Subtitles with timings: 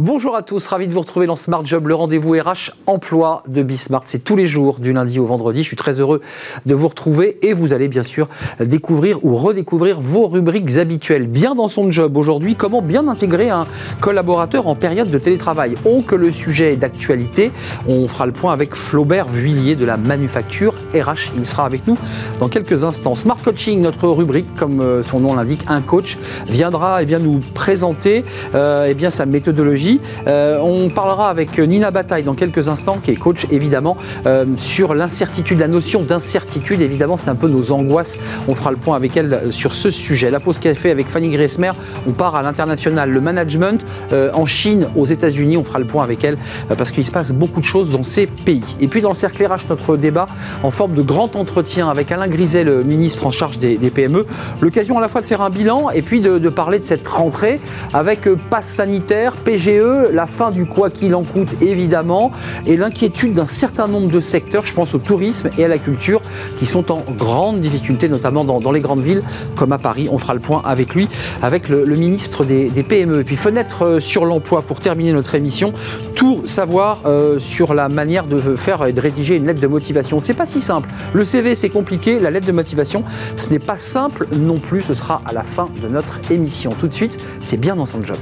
[0.00, 3.64] Bonjour à tous, ravi de vous retrouver dans Smart Job, le rendez-vous RH emploi de
[3.64, 4.04] Bismart.
[4.06, 5.64] C'est tous les jours, du lundi au vendredi.
[5.64, 6.20] Je suis très heureux
[6.66, 8.28] de vous retrouver et vous allez bien sûr
[8.60, 11.26] découvrir ou redécouvrir vos rubriques habituelles.
[11.26, 13.66] Bien dans son job aujourd'hui, comment bien intégrer un
[14.00, 15.74] collaborateur en période de télétravail.
[15.84, 17.50] Oh que le sujet est d'actualité.
[17.88, 21.32] On fera le point avec Flaubert Vuillier de la manufacture RH.
[21.36, 21.98] Il sera avec nous
[22.38, 23.16] dans quelques instants.
[23.16, 27.40] Smart Coaching, notre rubrique, comme euh, son nom l'indique, un coach viendra eh bien, nous
[27.52, 29.87] présenter euh, eh sa méthodologie
[30.26, 33.96] euh, on parlera avec Nina Bataille dans quelques instants, qui est coach évidemment,
[34.26, 36.80] euh, sur l'incertitude, la notion d'incertitude.
[36.80, 38.18] Évidemment, c'est un peu nos angoisses.
[38.48, 40.30] On fera le point avec elle euh, sur ce sujet.
[40.30, 41.70] La pause café avec Fanny Gressmer,
[42.06, 43.10] on part à l'international.
[43.10, 46.38] Le management en Chine, aux États-Unis, on fera le point avec elle
[46.76, 48.62] parce qu'il se passe beaucoup de choses dans ces pays.
[48.80, 50.26] Et puis dans le cercle RH, notre débat
[50.62, 54.26] en forme de grand entretien avec Alain Griset, le ministre en charge des, PME.
[54.60, 57.60] L'occasion à la fois de faire un bilan et puis de, parler de cette rentrée
[57.92, 62.32] avec passe sanitaire, PGE la fin du quoi qu'il en coûte évidemment,
[62.66, 66.20] et l'inquiétude d'un certain nombre de secteurs, je pense au tourisme et à la culture,
[66.58, 69.22] qui sont en grande difficulté, notamment dans, les grandes villes
[69.56, 70.08] comme à Paris.
[70.10, 71.08] On fera le point avec lui,
[71.42, 73.20] avec le, ministre des, PME.
[73.20, 75.72] Et puis fenêtre euh, sur l'emploi pour terminer notre émission,
[76.14, 80.20] tout savoir euh, sur la manière de faire et de rédiger une lettre de motivation.
[80.20, 80.88] C'est pas si simple.
[81.12, 83.04] Le CV c'est compliqué, la lettre de motivation
[83.36, 84.82] ce n'est pas simple non plus.
[84.82, 86.70] Ce sera à la fin de notre émission.
[86.78, 88.18] Tout de suite, c'est bien dans son job.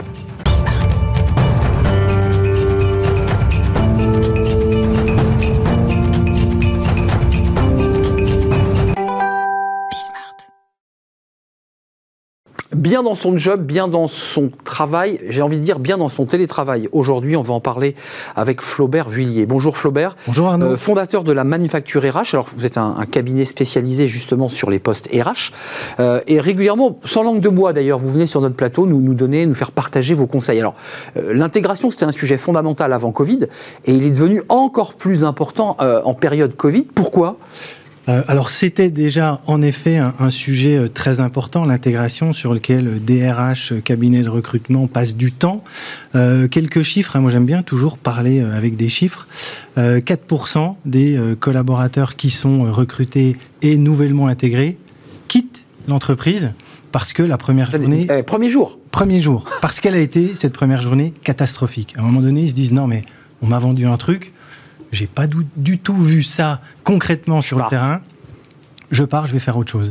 [12.77, 16.27] Bien dans son job, bien dans son travail, j'ai envie de dire bien dans son
[16.27, 16.89] télétravail.
[16.93, 17.97] Aujourd'hui, on va en parler
[18.37, 19.47] avec Flaubert Vuillier.
[19.47, 20.17] Bonjour Flaubert.
[20.27, 20.73] Bonjour Arnaud.
[20.73, 22.35] Euh, fondateur de la manufacture RH.
[22.35, 25.53] Alors, vous êtes un, cabinet spécialisé justement sur les postes RH.
[26.01, 29.15] Euh, et régulièrement, sans langue de bois d'ailleurs, vous venez sur notre plateau nous, nous
[29.15, 30.61] donner, nous faire partager vos conseils.
[30.61, 30.75] Alors,
[31.17, 33.47] euh, l'intégration, c'était un sujet fondamental avant Covid
[33.87, 36.83] et il est devenu encore plus important en période Covid.
[36.83, 37.39] Pourquoi?
[38.07, 43.81] Alors c'était déjà en effet un, sujet euh, très important, l'intégration sur lequel DRH, euh,
[43.81, 45.65] cabinet de recrutement, passe du temps.
[46.13, 49.27] quelques chiffres, hein, moi j'aime bien toujours parler avec des chiffres.
[49.77, 54.79] 4% des collaborateurs qui sont recrutés et nouvellement intégrés
[55.29, 56.53] quittent l'entreprise
[56.93, 58.07] parce que la première journée...
[58.27, 61.95] premier jour Premier jour, parce qu'elle a été, cette première journée, catastrophique.
[61.99, 63.05] À un moment donné, ils se disent, non mais
[63.43, 64.33] on m'a vendu un truc,
[64.97, 68.01] j'ai pas du, tout vu ça concrètement sur le terrain.
[68.91, 69.91] Je pars, je vais faire autre chose.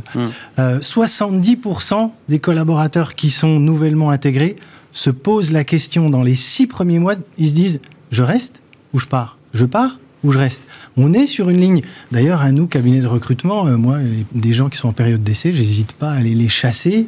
[0.58, 2.02] 70% hum.
[2.02, 4.56] euh, des collaborateurs qui sont nouvellement intégrés
[4.94, 7.80] se posent la question dans les six premiers mois, ils se disent,
[8.12, 8.62] je reste
[8.94, 9.38] ou je pars?
[9.54, 10.64] Je pars ou je reste
[10.98, 11.82] on est sur une ligne.
[12.12, 13.98] D'ailleurs, à nous, cabinet de recrutement, euh, moi,
[14.34, 17.08] des gens qui sont en période d'essai, j'hésite pas à aller les chasser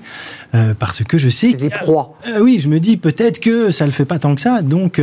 [0.56, 1.54] euh, parce que je sais.
[1.54, 2.18] Des proies.
[2.28, 4.62] Euh, oui, je me dis peut-être que ça le fait pas tant que ça.
[4.62, 5.02] Donc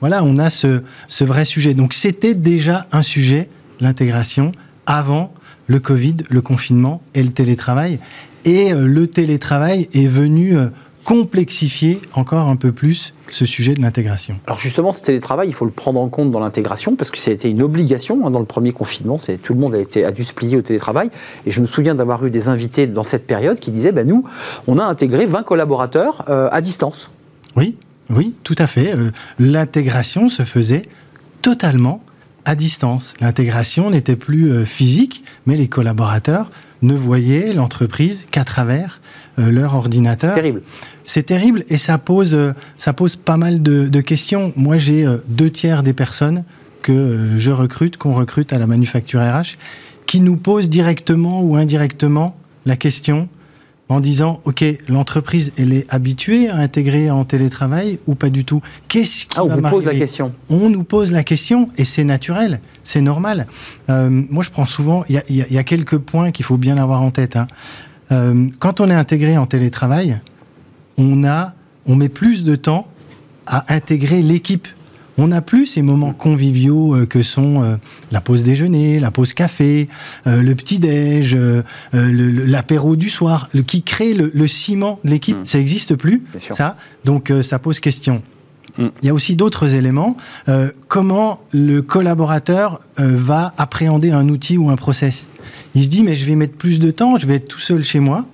[0.00, 1.74] voilà, on a ce, ce vrai sujet.
[1.74, 3.48] Donc c'était déjà un sujet,
[3.80, 4.52] l'intégration,
[4.86, 5.32] avant
[5.66, 7.98] le Covid, le confinement et le télétravail.
[8.44, 10.56] Et le télétravail est venu
[11.04, 14.38] complexifier encore un peu plus ce sujet de l'intégration.
[14.46, 17.30] Alors justement, ce télétravail, il faut le prendre en compte dans l'intégration parce que ça
[17.30, 19.18] a été une obligation hein, dans le premier confinement.
[19.42, 21.10] Tout le monde a, été, a dû se plier au télétravail.
[21.46, 24.24] Et je me souviens d'avoir eu des invités dans cette période qui disaient, ben, nous,
[24.66, 27.10] on a intégré 20 collaborateurs euh, à distance.
[27.56, 27.76] Oui,
[28.10, 28.94] oui, tout à fait.
[28.94, 30.82] Euh, l'intégration se faisait
[31.42, 32.02] totalement
[32.44, 33.14] à distance.
[33.20, 36.50] L'intégration n'était plus euh, physique, mais les collaborateurs
[36.82, 39.00] ne voyaient l'entreprise qu'à travers
[39.38, 40.34] leur ordinateur.
[40.34, 40.62] C'est terrible.
[41.10, 44.52] C'est terrible et ça pose, euh, ça pose pas mal de, questions.
[44.54, 46.44] Moi, j'ai euh, deux tiers des personnes
[46.82, 49.56] que euh, je recrute, qu'on recrute à la manufacture RH,
[50.06, 53.28] qui nous posent directement ou indirectement la question
[53.90, 58.62] en disant OK, l'entreprise elle est habituée à intégrer en télétravail ou pas du tout?
[58.88, 62.04] Qu'est-ce qui ah, on vous pose la question On nous pose la question et c'est
[62.04, 63.46] naturel, c'est normal.
[63.88, 67.36] moi, je prends souvent, il y, a quelques points qu'il faut bien avoir en tête.
[67.36, 67.48] Hein.
[68.60, 70.20] quand on est intégré en télétravail,
[70.96, 71.54] on, a,
[71.84, 72.86] on met plus de temps
[73.46, 74.68] à intégrer l'équipe.
[75.20, 77.76] On n'a plus ces moments conviviaux euh, que sont euh,
[78.10, 79.86] la pause déjeuner, la pause café,
[80.26, 81.36] euh, le petit-déj,
[81.92, 85.36] l'apéro du soir, qui crée le, ciment de l'équipe.
[85.36, 85.44] Hmm.
[85.44, 86.76] Ça n'existe plus, ça.
[87.04, 88.22] Donc ça pose question.
[88.78, 88.88] Hmm.
[89.02, 90.16] Il y a aussi d'autres éléments.
[90.88, 95.28] comment le collaborateur va appréhender un outil ou un process?
[95.74, 97.84] Il se dit, mais je vais mettre plus de temps, je vais être tout seul
[97.84, 98.24] chez moi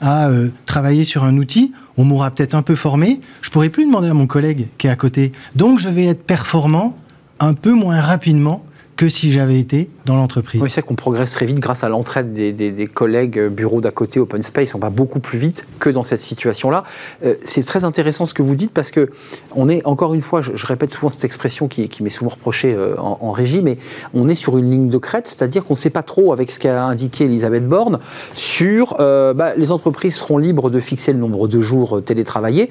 [0.00, 0.28] à
[0.66, 4.14] travailler sur un outil on m'aura peut-être un peu formé, je pourrai plus demander à
[4.14, 5.32] mon collègue qui est à côté.
[5.56, 6.96] Donc je vais être performant
[7.40, 8.64] un peu moins rapidement
[8.96, 10.62] que si j'avais été dans l'entreprise.
[10.62, 14.20] Oui, c'est qu'on progresse très vite grâce à l'entraide des, collègues euh, bureaux d'à côté,
[14.20, 14.74] Open Space.
[14.74, 16.84] On va beaucoup plus vite que dans cette situation-là.
[17.24, 19.10] Euh, c'est très intéressant ce que vous dites parce que
[19.54, 22.96] on est, encore une fois, je, répète souvent cette expression qui, m'est souvent reprochée euh,
[22.98, 23.78] en, régie, mais
[24.14, 26.60] on est sur une ligne de crête, c'est-à-dire qu'on ne sait pas trop, avec ce
[26.60, 27.98] qu'a indiqué Elisabeth Borne,
[28.34, 32.70] sur bah, les entreprises seront libres de fixer le nombre de jours télétravaillés.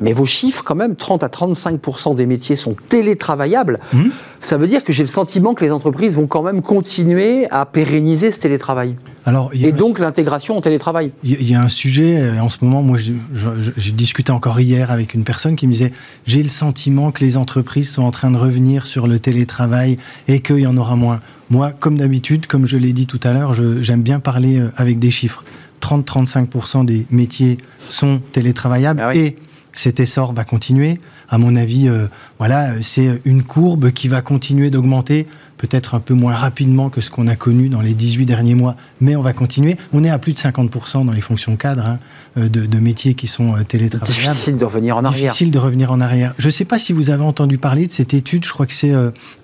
[0.00, 3.80] Mais vos chiffres, quand même, 30 à 35% des métiers sont télétravaillables.
[3.92, 4.08] Mmh.
[4.40, 7.66] Ça veut dire que j'ai le sentiment que les entreprises vont quand même continuer à
[7.66, 8.96] pérenniser ce télétravail.
[9.24, 11.10] Alors, et donc l'intégration en télétravail.
[11.24, 15.14] Il y a un sujet, euh, en ce moment, moi j'ai discuté encore hier avec
[15.14, 15.92] une personne qui me disait,
[16.26, 19.98] j'ai le sentiment que les entreprises sont en train de revenir sur le télétravail
[20.28, 21.20] et qu'il y en aura moins.
[21.50, 24.98] Moi, comme d'habitude, comme je l'ai dit tout à l'heure, j'aime bien parler euh, avec
[24.98, 25.42] des chiffres.
[25.82, 29.36] 30-35% des métiers sont télétravaillables ah et
[29.78, 30.98] cet essor va continuer.
[31.28, 32.06] À mon avis, euh,
[32.38, 35.26] voilà, c'est une courbe qui va continuer d'augmenter,
[35.56, 38.76] peut-être un peu moins rapidement que ce qu'on a connu dans les 18 derniers mois,
[39.00, 39.76] mais on va continuer.
[39.92, 41.98] On est à plus de 50% dans les fonctions cadres hein,
[42.38, 44.12] euh, de, métiers qui sont euh, télétravaillables.
[44.12, 45.32] Difficile de revenir en arrière.
[45.32, 46.32] Difficile de revenir en arrière.
[46.38, 48.74] Je ne sais pas si vous avez entendu parler de cette étude, je crois que
[48.74, 48.94] c'est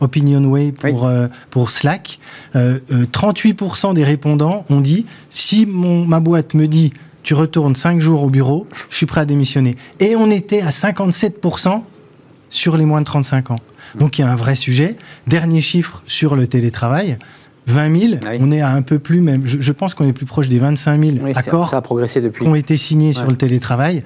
[0.00, 1.10] Opinionway pour,
[1.50, 2.20] pour Slack.
[2.54, 6.92] 38% des répondants ont dit, si mon, ma boîte me dit
[7.22, 9.76] tu retournes 5 jours au bureau, je suis prêt à démissionner.
[10.00, 11.82] Et on était à 57%
[12.50, 13.58] sur les moins de 35 ans.
[13.98, 14.96] Donc il y a un vrai sujet.
[15.26, 17.18] Dernier chiffre sur le télétravail.
[17.68, 20.26] 20 000, ah on est à un peu plus même, je, pense qu'on est plus
[20.26, 22.44] proche des 25 000 accords ça a progressé depuis.
[22.44, 24.02] qui ont été signés sur le télétravail.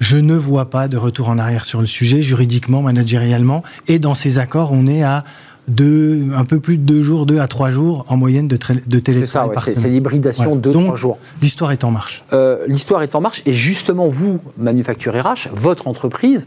[0.00, 3.62] Je ne vois pas de retour en arrière sur le sujet, juridiquement, managérialement.
[3.86, 5.24] Et dans ces accords, on est à
[5.68, 8.98] de un peu plus de deux jours, deux à trois jours en moyenne de, de
[8.98, 9.80] télétravail par semaine.
[9.80, 11.18] C'est l'hybridation de deux, trois jours.
[11.42, 12.24] L'histoire est en marche.
[12.32, 16.46] Euh, l'histoire est en marche et justement vous, Manufacture RH, votre entreprise,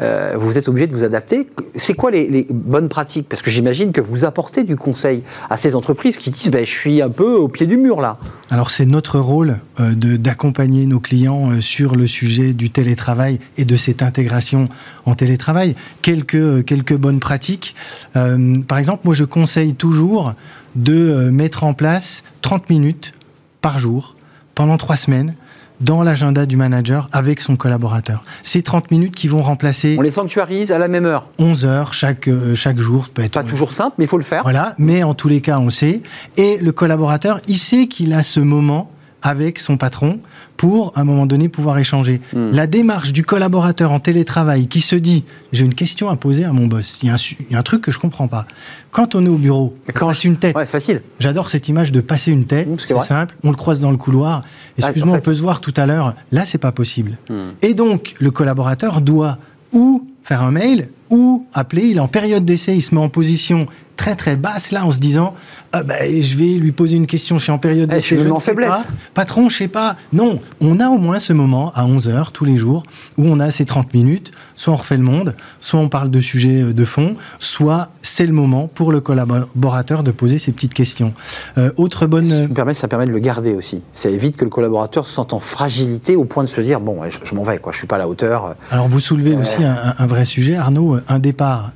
[0.00, 1.48] euh, vous êtes obligé de vous adapter.
[1.76, 3.28] C'est quoi les, bonnes pratiques?
[3.28, 6.70] Parce que j'imagine que vous apportez du conseil à ces entreprises qui disent ben, je
[6.70, 8.18] suis un peu au pied du mur là.
[8.50, 13.64] Alors c'est notre rôle euh, d'accompagner nos clients euh, sur le sujet du télétravail et
[13.64, 14.68] de cette intégration
[15.04, 15.74] en télétravail.
[16.02, 17.74] Quelques, quelques bonnes pratiques.
[18.12, 20.34] par exemple, moi je conseille toujours
[20.76, 23.12] de mettre en place 30 minutes
[23.60, 24.14] par jour
[24.54, 25.34] pendant trois semaines
[25.80, 28.20] dans l'agenda du manager avec son collaborateur.
[28.42, 29.96] Ces 30 minutes qui vont remplacer...
[29.98, 33.08] On les sanctuarise à la même heure 11 heures chaque, euh, chaque jour.
[33.08, 34.42] Peut être, Pas toujours simple, mais il faut le faire.
[34.42, 36.00] Voilà, mais en tous les cas, on sait.
[36.36, 38.90] Et le collaborateur, il sait qu'il a ce moment
[39.22, 40.20] avec son patron
[40.56, 42.20] pour, à un moment donné, pouvoir échanger.
[42.34, 42.50] Hmm.
[42.52, 46.52] La démarche du collaborateur en télétravail qui se dit j'ai une question à poser à
[46.52, 48.46] mon boss, il y a un, un truc que je comprends pas.
[48.90, 50.56] Quand on est au bureau, on passe une tête.
[50.56, 51.02] Ouais, facile.
[51.18, 54.42] J'adore cette image de passer une tête, c'est simple, on le croise dans le couloir.
[54.78, 56.14] Excuse-moi, on peut se voir tout à l'heure.
[56.32, 57.18] Là, c'est pas possible.
[57.28, 57.50] Hmm.
[57.62, 59.38] Et donc, le collaborateur doit
[59.72, 63.08] ou faire un mail ou appeler, il est en période d'essai, il se met en
[63.08, 63.66] position
[63.96, 65.34] très très basse là en se disant
[65.72, 68.28] ah ben, je vais lui poser une question, je suis en période eh, d'essai, je
[68.28, 68.82] ne sais pas.
[69.14, 69.96] Patron, je sais pas.
[70.12, 72.82] Non, on a au moins ce moment à 11h tous les jours
[73.18, 76.20] où on a ces 30 minutes, soit on refait le monde, soit on parle de
[76.20, 80.74] sujets euh, de fond, soit c'est le moment pour le collaborateur de poser ses petites
[80.74, 81.14] questions.
[81.56, 82.24] Euh, autre bonne...
[82.24, 83.80] Ça permet, ça permet de le garder aussi.
[83.94, 87.02] Ça évite que le collaborateur se sente en fragilité au point de se dire, bon,
[87.08, 88.56] je, m'en vais, quoi, je suis pas à la hauteur.
[88.72, 91.70] Alors vous soulevez euh, aussi un, un vrai sujet, Arnaud, un départ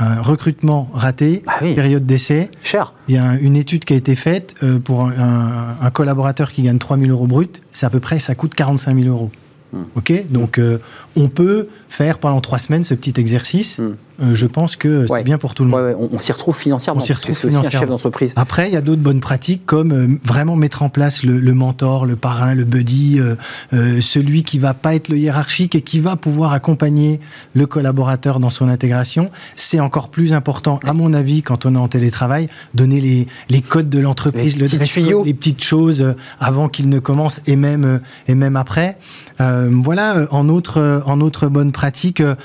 [0.00, 2.50] un recrutement raté, ah période d'essai.
[2.62, 2.94] Cher.
[3.08, 6.78] Il y a une étude qui a été faite euh, pour un, collaborateur qui gagne
[6.78, 7.62] 3 000 euros brut.
[7.70, 9.30] C'est à peu près, ça coûte 45 000 euros.
[9.72, 9.82] Hmm.
[9.94, 10.78] Ok, donc euh,
[11.16, 13.78] on peut faire pendant trois semaines ce petit exercice.
[13.78, 13.94] Hmm.
[14.22, 15.96] Euh, je pense que c'est bien pour tout le monde.
[16.12, 17.00] on, s'y retrouve financièrement.
[17.00, 17.66] On s'y retrouve financièrement.
[17.66, 18.32] Aussi un chef d'entreprise.
[18.36, 22.04] Après, il y a d'autres bonnes pratiques comme euh, vraiment mettre en place le, mentor,
[22.04, 23.18] le parrain, le buddy,
[23.72, 27.20] celui qui va pas être le hiérarchique et qui va pouvoir accompagner
[27.54, 29.30] le collaborateur dans son intégration.
[29.56, 33.62] C'est encore plus important, à mon avis, quand on est en télétravail, donner les, les
[33.62, 38.34] codes de l'entreprise, le dress les petites choses avant qu'il ne commence et même et
[38.34, 38.98] même après.
[39.38, 42.36] voilà, en autre en autre bonne pratique, euh,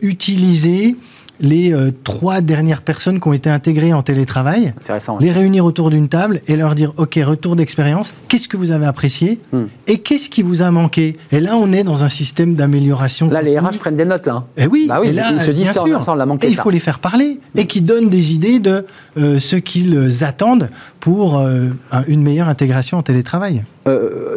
[0.00, 0.96] utiliser
[1.40, 4.74] les euh, trois dernières personnes qui ont été intégrées en télétravail,
[5.20, 8.86] les réunir autour d'une table et leur dire OK, retour d'expérience, qu'est-ce que vous avez
[8.86, 9.64] apprécié hmm.
[9.86, 11.16] et qu'est-ce qui vous a manqué?
[11.32, 13.30] Et là, on est dans un système d'amélioration.
[13.30, 14.26] Là, les RH prennent des notes.
[14.26, 14.44] Là.
[14.56, 16.46] Et eh oui, bah oui là, ils se disent ça, on l'a manqué.
[16.46, 18.86] Et il faut les faire parler et qui donnent des idées de
[19.16, 21.68] euh, ce qu'ils attendent pour euh,
[22.06, 23.64] une meilleure intégration en télétravail.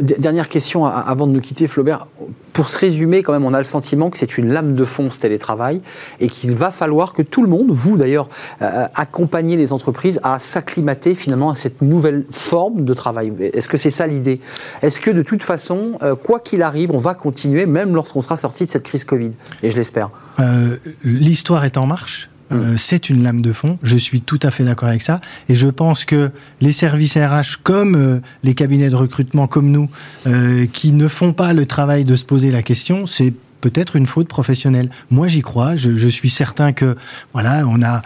[0.02, 2.08] Dernière question avant de nous quitter, Flaubert.
[2.54, 5.10] Pour se résumer, quand même, on a le sentiment que c'est une lame de fond
[5.10, 5.82] ce télétravail
[6.20, 8.28] et qu'il va falloir que tout le monde, vous d'ailleurs,
[8.62, 13.32] euh, accompagnez les entreprises à s'acclimater finalement à cette nouvelle forme de travail.
[13.54, 14.42] Est-ce que c'est ça l'idée?
[14.82, 18.38] Est-ce que de toute façon, euh, quoi qu'il arrive, on va continuer même lorsqu'on sera
[18.38, 19.32] sorti de cette crise Covid?
[19.64, 20.10] Et je l'espère.
[20.40, 22.31] Euh, l'histoire est en marche.
[22.52, 23.78] Euh, c'est une lame de fond.
[23.84, 25.22] Je suis tout à fait d'accord avec ça.
[25.50, 29.90] Et je pense que les services RH, comme euh, les cabinets de recrutement comme nous,
[30.28, 34.08] euh, qui ne font pas le travail de se poser la question, c'est peut-être une
[34.08, 34.90] faute professionnelle.
[35.12, 35.76] Moi, j'y crois.
[35.76, 36.96] Je, suis certain que
[37.32, 38.02] voilà, on a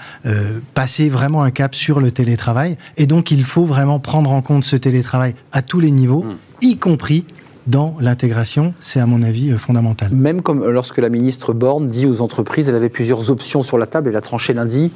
[0.74, 4.66] passé vraiment un cap sur le télétravail, et donc il faut vraiment prendre en compte
[4.66, 6.36] ce télétravail à tous les niveaux, mmh.
[6.62, 7.24] y compris
[7.68, 10.12] dans l'intégration, c'est à mon avis euh, fondamental.
[10.12, 13.88] Même comme lorsque la ministre Borne dit aux entreprises, elle avait plusieurs options sur la
[13.88, 14.92] table, elle a tranché lundi,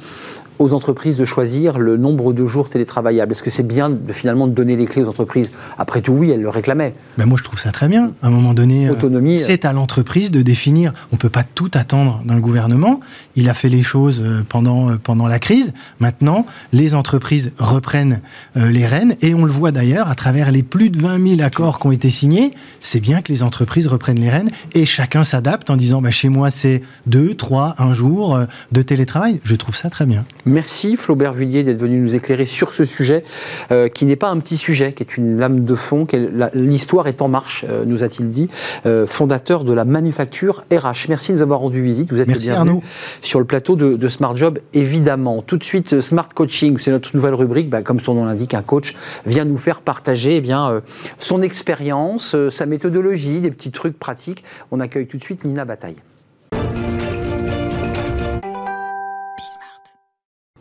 [0.60, 4.46] aux entreprises de choisir le nombre de jours télétravaillables Est-ce que c'est bien de, finalement
[4.46, 6.94] de donner les clés aux entreprises Après tout, oui, elles le réclamaient.
[7.16, 8.12] Ben moi, je trouve ça très bien.
[8.22, 9.42] À un moment donné, euh, Autonomie, euh.
[9.42, 10.92] c'est à l'entreprise de définir.
[11.12, 13.00] On ne peut pas tout attendre d'un gouvernement.
[13.36, 15.72] Il a fait les choses euh, pendant, pendant la crise.
[15.98, 18.20] Maintenant, les entreprises reprennent
[18.54, 19.16] les rênes.
[19.22, 21.92] Et on le voit d'ailleurs à travers les plus de 20 000 accords qui ont
[21.92, 22.52] été signés.
[22.80, 26.28] C'est bien que les entreprises reprennent les rênes et chacun s'adapte en disant bah, chez
[26.28, 28.38] moi, c'est deux, trois, un jour
[28.72, 29.40] de télétravail.
[29.44, 30.24] Je trouve ça très bien.
[30.50, 33.22] Merci Flaubert Vullier d'être venu nous éclairer sur ce sujet
[33.70, 36.08] euh, qui n'est pas un petit sujet, qui est une lame de fond.
[36.54, 38.48] L'histoire est en marche, euh, nous a-t-il dit,
[38.84, 41.06] euh, fondateur de la manufacture RH.
[41.08, 42.10] Merci de nous avoir rendu visite.
[42.10, 42.80] Vous êtes Merci bienvenu
[43.22, 45.40] sur le plateau de, Smart Job, évidemment.
[45.42, 47.70] Tout de suite, Smart Coaching, c'est notre nouvelle rubrique.
[47.70, 50.82] Bah, comme son nom l'indique, un coach vient nous faire partager eh bien,
[51.20, 54.42] son expérience, sa méthodologie, des petits trucs pratiques.
[54.72, 55.96] On accueille tout de suite Nina Bataille.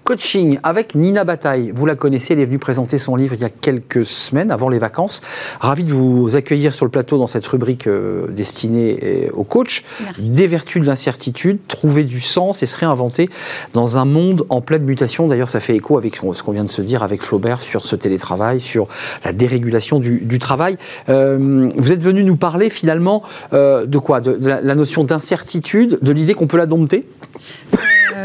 [0.10, 1.72] Coaching avec Nina Bataille.
[1.72, 4.68] Vous la connaissez, elle est venue présenter son livre il y a quelques semaines, avant
[4.68, 5.22] les vacances.
[5.60, 9.84] Ravi de vous accueillir sur le plateau dans cette rubrique euh, destinée euh, aux coachs.
[10.18, 13.30] Des vertus de l'incertitude, trouver du sens et se réinventer
[13.74, 15.28] dans un monde en pleine mutation.
[15.28, 17.96] D'ailleurs, ça fait écho avec ce qu'on vient de se dire avec Flaubert sur ce
[17.96, 18.88] télétravail, sur
[19.24, 20.78] la dérégulation du, travail.
[21.10, 24.22] Euh, vous êtes venu nous parler finalement de quoi?
[24.22, 27.06] De, la notion d'incertitude, de l'idée qu'on peut la dompter?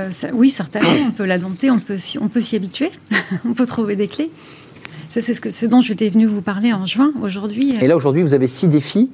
[0.04, 2.90] Euh, oui, certainement, on peut la dompter, on peut, on peut s'y habituer,
[3.48, 4.30] on peut trouver des clés.
[5.08, 7.12] Ça, c'est ce, que, ce dont j'étais venue vous parler en juin.
[7.22, 7.72] Aujourd'hui.
[7.80, 9.10] Et là, aujourd'hui, vous avez six défis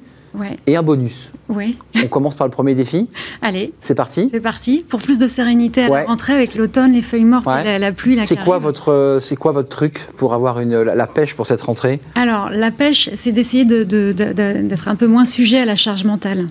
[0.67, 1.31] et un bonus.
[1.49, 1.77] Oui.
[2.03, 3.07] On commence par le premier défi.
[3.41, 3.73] Allez.
[3.81, 4.29] C'est parti.
[4.31, 4.85] C'est parti.
[4.87, 8.25] Pour plus de sérénité à la rentrée avec l'automne, les feuilles mortes, la, pluie, la
[8.25, 11.99] C'est quoi votre c'est quoi votre truc pour avoir une la, pêche pour cette rentrée?
[12.15, 16.47] Alors la pêche, c'est d'essayer d'être de, un peu moins sujet à la charge mentale.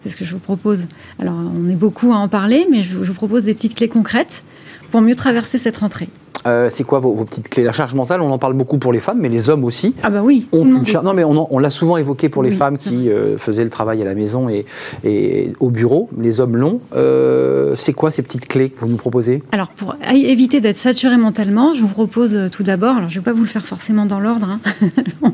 [0.00, 0.86] C'est ce que je vous propose.
[1.18, 4.44] Alors, on est beaucoup à en parler, mais je vous propose des petites clés concrètes
[4.90, 6.08] pour mieux traverser cette rentrée.
[6.46, 7.62] Euh, c'est quoi vos, petites clés?
[7.62, 9.94] La charge mentale, on en parle beaucoup pour les femmes, mais les hommes aussi.
[10.02, 10.46] Ah bah oui.
[10.52, 14.04] Non, mais on, l'a souvent évoqué pour les femmes qui euh, faisaient le travail à
[14.04, 14.66] la maison et,
[15.04, 16.08] et au bureau.
[16.18, 16.80] Les hommes l'ont.
[16.94, 19.42] Euh, c'est quoi ces petites clés que vous nous proposez?
[19.52, 22.96] Alors pour éviter d'être saturé mentalement, je vous propose tout d'abord.
[22.96, 24.48] Alors je ne vais pas vous le faire forcément dans l'ordre.
[24.50, 24.90] Hein.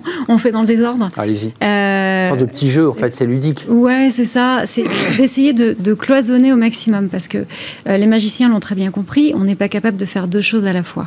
[0.28, 1.10] on fait dans le désordre.
[1.16, 1.52] Allez-y.
[1.62, 3.66] Euh, de petits jeux, en fait, c'est ludique.
[3.68, 4.62] Ouais, c'est ça.
[4.66, 4.84] C'est
[5.16, 7.44] d'essayer de, de, cloisonner au maximum parce que
[7.86, 9.32] les magiciens l'ont très bien compris.
[9.34, 10.99] On n'est pas capable de faire deux choses à la fois.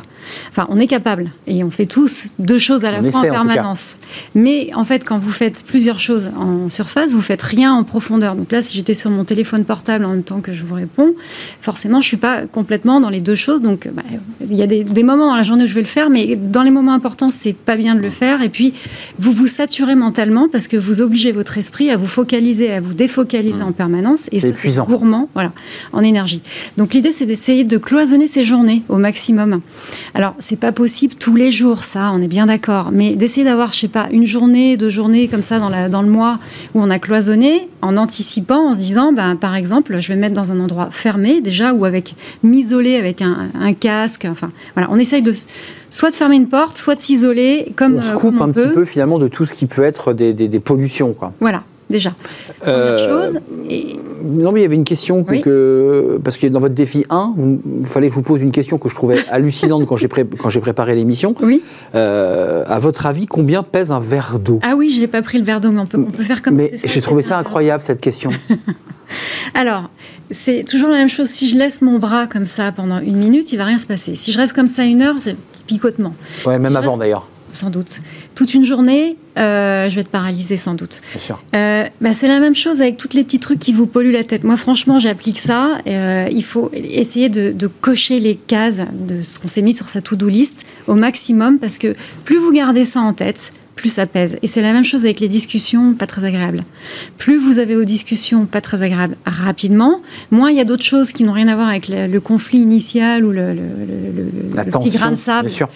[0.50, 3.98] Enfin, on est capable et on fait tous deux choses à la fois en permanence.
[4.34, 8.34] Mais en fait, quand vous faites plusieurs choses en surface, vous faites rien en profondeur.
[8.34, 11.14] Donc là, si j'étais sur mon téléphone portable en même temps que je vous réponds,
[11.60, 13.62] forcément, je suis pas complètement dans les deux choses.
[13.62, 14.02] Donc, bah,
[14.40, 16.62] il y a des, moments dans la journée où je vais le faire, mais dans
[16.62, 18.42] les moments importants, c'est pas bien de le faire.
[18.42, 18.72] Et puis,
[19.18, 22.94] vous vous saturez mentalement parce que vous obligez votre esprit à vous focaliser, à vous
[22.94, 23.64] défocaliser mmh.
[23.64, 24.28] en permanence.
[24.32, 24.54] Et c'est
[24.86, 25.52] gourmand, voilà,
[25.92, 26.40] en énergie.
[26.76, 29.60] Donc l'idée, c'est d'essayer de cloisonner ces journées au maximum.
[30.14, 32.90] Alors, c'est pas possible tous les jours, ça, on est bien d'accord.
[32.92, 36.02] Mais d'essayer d'avoir, je sais pas, une journée, deux journées comme ça dans, la, dans
[36.02, 36.38] le mois
[36.74, 40.20] où on a cloisonné, en anticipant, en se disant, ben, par exemple, je vais me
[40.20, 44.26] mettre dans un endroit fermé déjà, ou avec m'isoler avec un, casque.
[44.30, 45.32] Enfin, voilà, on essaye de
[45.90, 48.84] soit de fermer une porte, soit de s'isoler comme on se coupe un petit peu
[48.84, 51.32] finalement de tout ce qui peut être des, des, des pollutions, quoi.
[51.40, 52.14] Voilà déjà.
[52.66, 53.40] Euh, chose.
[54.22, 57.34] Non, mais il y avait une question que, parce que dans votre défi 1,
[57.82, 60.08] il fallait que je vous pose une question que je trouvais hallucinante quand j'ai
[60.60, 61.34] préparé l'émission.
[61.42, 61.62] Oui.
[61.94, 64.60] Euh, à votre avis, combien pèse un verre d'eau?
[64.62, 66.42] Ah oui, je n'ai pas pris le verre d'eau, mais on peut, on peut faire
[66.42, 66.62] comme ça.
[66.62, 68.30] Mais j'ai trouvé ça incroyable cette question.
[69.54, 69.90] Alors,
[70.30, 71.28] c'est toujours la même chose.
[71.28, 74.14] Si je laisse mon bras comme ça pendant une minute, il va rien se passer.
[74.16, 75.36] Si je reste comme ça une heure, c'est
[75.66, 76.14] picotement.
[76.46, 78.00] Ouais, même avant d'ailleurs sans doute.
[78.34, 81.00] Toute une journée, euh, je vais être paralysée sans doute.
[81.54, 84.24] Euh, bah, c'est la même chose avec tous les petits trucs qui vous polluent la
[84.24, 84.44] tête.
[84.44, 85.78] Moi, franchement, j'applique ça.
[85.86, 90.00] Euh, il faut essayer de, cocher les cases de ce qu'on s'est mis sur sa
[90.00, 91.94] to-do list au maximum parce que
[92.24, 94.38] plus vous gardez ça en tête, plus ça pèse.
[94.42, 96.62] Et c'est la même chose avec les discussions pas très agréables.
[97.18, 100.00] Plus vous avez aux discussions pas très agréables rapidement,
[100.30, 103.24] moins il y a d'autres choses qui n'ont rien à voir avec le, conflit initial
[103.24, 103.54] ou le,
[104.72, 105.48] petit grain de sable.
[105.48, 105.68] Bien sûr.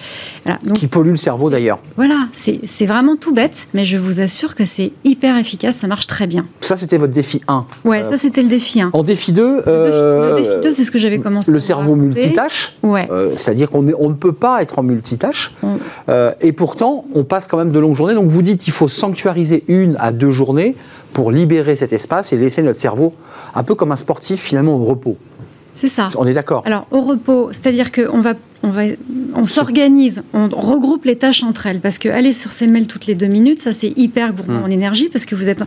[0.74, 1.78] qui pollue le cerveau d'ailleurs.
[1.96, 6.06] Voilà, c'est vraiment tout bête, mais je vous assure que c'est hyper efficace, ça marche
[6.06, 6.46] très bien.
[6.60, 7.66] Ça, c'était votre défi 1.
[7.84, 8.90] Ouais, ça, c'était le défi 1.
[8.92, 11.50] En défi 2, le défi 2, c'est ce que j'avais commencé.
[11.52, 12.74] Le cerveau multitâche.
[12.82, 13.08] Ouais.
[13.10, 15.54] Euh, c'est-à-dire qu'on ne peut pas être en multitâche.
[16.08, 18.14] Euh, et pourtant, on passe quand même de longues journées.
[18.14, 20.76] Donc vous dites qu'il faut sanctuariser une à deux journées
[21.12, 23.14] pour libérer cet espace et laisser notre cerveau
[23.54, 25.16] un peu comme un sportif finalement au repos.
[25.74, 26.08] C'est ça.
[26.16, 26.62] On est d'accord.
[26.66, 28.82] Alors au repos, c'est-à-dire qu'on va on, va,
[29.36, 31.80] on s'organise, on regroupe les tâches entre elles.
[31.80, 34.64] Parce que aller sur ses mails toutes les deux minutes, ça c'est hyper gourmand hmm.
[34.64, 35.08] en énergie.
[35.08, 35.62] Parce que vous êtes.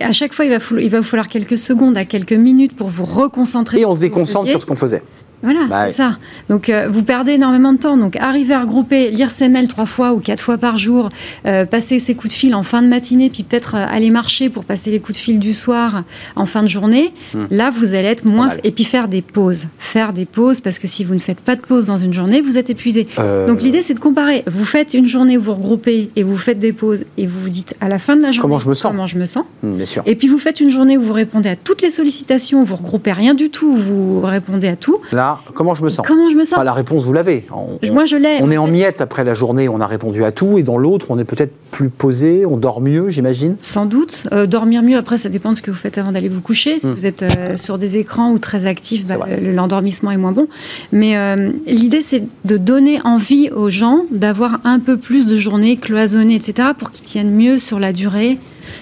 [0.00, 2.88] à chaque fois, il va, il va vous falloir quelques secondes à quelques minutes pour
[2.88, 3.80] vous reconcentrer.
[3.80, 5.02] Et on se déconcentre sur ce qu'on faisait.
[5.46, 6.16] Voilà, bah c'est ça.
[6.48, 7.96] Donc, euh, vous perdez énormément de temps.
[7.96, 11.08] Donc, arriver à regrouper, lire ses mails trois fois ou quatre fois par jour,
[11.46, 14.48] euh, passer ses coups de fil en fin de matinée, puis peut-être euh, aller marcher
[14.48, 16.02] pour passer les coups de fil du soir
[16.34, 17.44] en fin de journée, hmm.
[17.52, 18.50] là, vous allez être moins.
[18.64, 19.68] Et puis, faire des pauses.
[19.78, 22.40] Faire des pauses, parce que si vous ne faites pas de pause dans une journée,
[22.40, 23.06] vous êtes épuisé.
[23.46, 24.42] Donc, l'idée, c'est de comparer.
[24.48, 27.50] Vous faites une journée où vous regroupez et vous faites des pauses et vous vous
[27.50, 28.90] dites à la fin de la journée comment je me sens.
[28.90, 29.44] Comment je me sens.
[29.62, 30.02] Hmm, bien sûr.
[30.06, 33.12] Et puis, vous faites une journée où vous répondez à toutes les sollicitations, vous regroupez
[33.12, 34.98] rien du tout, vous répondez à tout.
[35.12, 37.44] Là, comment je me sens Comment je me sens La réponse, vous l'avez.
[37.92, 38.38] Moi, je l'ai.
[38.42, 41.06] On est en miettes après la journée, on a répondu à tout, et dans l'autre,
[41.10, 44.26] on est peut-être plus posé, on dort mieux, j'imagine Sans doute.
[44.32, 46.78] Euh, dormir mieux, après, ça dépend de ce que vous faites avant d'aller vous coucher.
[46.78, 46.94] Si hmm.
[46.94, 50.48] vous êtes euh, sur des écrans ou très actifs, bah, l'endormissement est moins bon.
[50.92, 55.76] Mais euh, l'idée, c'est de donner envie aux gens d'avoir un peu plus de journées
[55.76, 58.38] cloisonnées, etc., pour qu'ils tiennent mieux sur la durée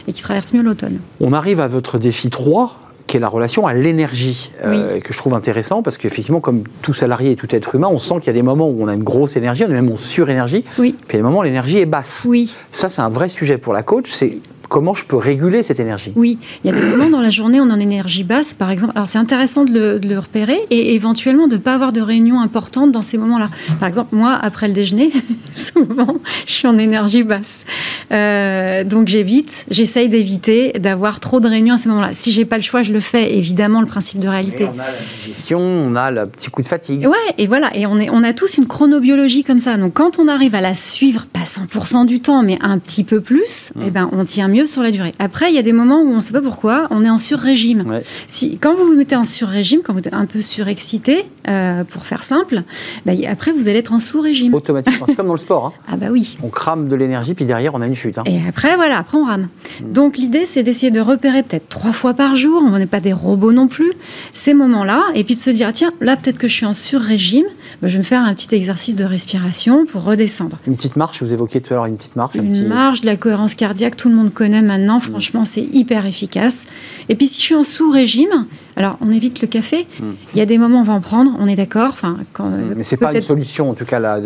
[0.07, 0.99] et qu'ils traversent mieux l'automne.
[1.21, 5.19] On arrive à votre défi 3 qui est la relation à l'énergie, euh, que je
[5.19, 8.31] trouve intéressant parce qu'effectivement, comme tout salarié et tout être humain, on sent qu'il y
[8.31, 10.95] a des moments où on a une grosse énergie, on est même en surénergie, oui.
[11.07, 12.27] puis il y a des moments où l'énergie est basse.
[12.29, 12.53] Oui.
[12.73, 16.13] Ça, c'est un vrai sujet pour la coach, c'est comment je peux réguler cette énergie
[16.17, 18.55] Oui, il y a des moments dans la journée où on est en énergie basse,
[18.55, 18.93] par exemple.
[18.97, 22.93] Alors c'est intéressant de le, repérer et éventuellement de ne pas avoir de réunion importante
[22.93, 23.51] dans ces moments-là.
[23.79, 25.13] Par exemple, moi, après le déjeuner,
[25.53, 27.65] souvent, je suis en énergie basse.
[28.13, 32.11] Euh, donc j'évite, j'essaye d'éviter d'avoir trop de réunions à ces moments-là.
[32.13, 33.37] Si j'ai pas le choix, je le fais.
[33.37, 34.65] Évidemment, le principe de réalité.
[34.65, 34.93] on a la
[35.23, 37.07] digestion, on a le petit coup de fatigue.
[37.07, 37.71] Ouais, et voilà.
[37.75, 39.77] Et on, est, on a tous une chronobiologie comme ça.
[39.77, 43.21] Donc quand on arrive à la suivre, pas 100% du temps, mais un petit peu
[43.21, 43.83] plus, mmh.
[43.87, 45.13] eh ben, on tient mieux sur la durée.
[45.19, 47.19] Après, il y a des moments où on ne sait pas pourquoi, on est en
[47.19, 48.01] sur-régime.
[48.29, 52.07] Si, quand vous vous mettez en sur-régime, quand vous êtes un peu surexcité, euh, pour
[52.07, 52.63] faire simple,
[53.05, 54.55] bah, après, vous allez être en sous-régime.
[54.55, 55.67] Automatiquement, c'est comme dans le sport.
[55.67, 55.73] Hein.
[55.91, 56.37] Ah bah oui.
[56.43, 58.19] On crame de l'énergie, puis derrière, on a une chute.
[58.19, 58.25] Hein.
[58.27, 59.49] Et après, voilà, après, on rame.
[59.81, 59.93] Hmm.
[59.93, 63.13] Donc, l'idée, c'est d'essayer de repérer peut-être trois fois par jour, on n'est pas des
[63.13, 63.93] robots non plus,
[64.33, 67.47] ces moments-là, et puis de se dire, tiens, là, peut-être que je suis en sur-régime,
[67.81, 70.59] bah, je vais me faire un petit exercice de respiration pour redescendre.
[70.67, 72.35] Une petite marche, vous évoquiez tout à l'heure une petite marche.
[72.35, 74.99] Une marche, de la cohérence cardiaque, tout le monde connaît maintenant.
[74.99, 75.03] Mm.
[75.03, 76.67] Franchement, c'est hyper efficace.
[77.09, 79.87] Et puis, si je suis en sous-régime, alors, on évite le café.
[80.01, 80.13] Hmm.
[80.35, 81.91] Il y a des moments où on va en prendre, on est d'accord.
[81.93, 82.75] Enfin, quand, hmm.
[82.77, 84.21] Mais c'est pas une solution, en tout cas là.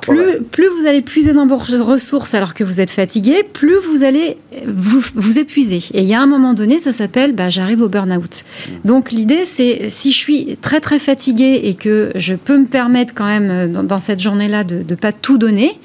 [0.00, 4.02] Plus, plus, vous allez puiser dans vos ressources alors que vous êtes fatigué, plus vous
[4.02, 5.82] allez vous, vous épuiser.
[5.92, 8.44] Et il y a un moment donné, ça s'appelle, bah, j'arrive au burn-out.
[8.66, 8.88] Hmm.
[8.88, 13.12] Donc l'idée, c'est si je suis très très fatigué et que je peux me permettre
[13.14, 15.78] quand même euh, dans, cette journée-là de ne pas tout donner,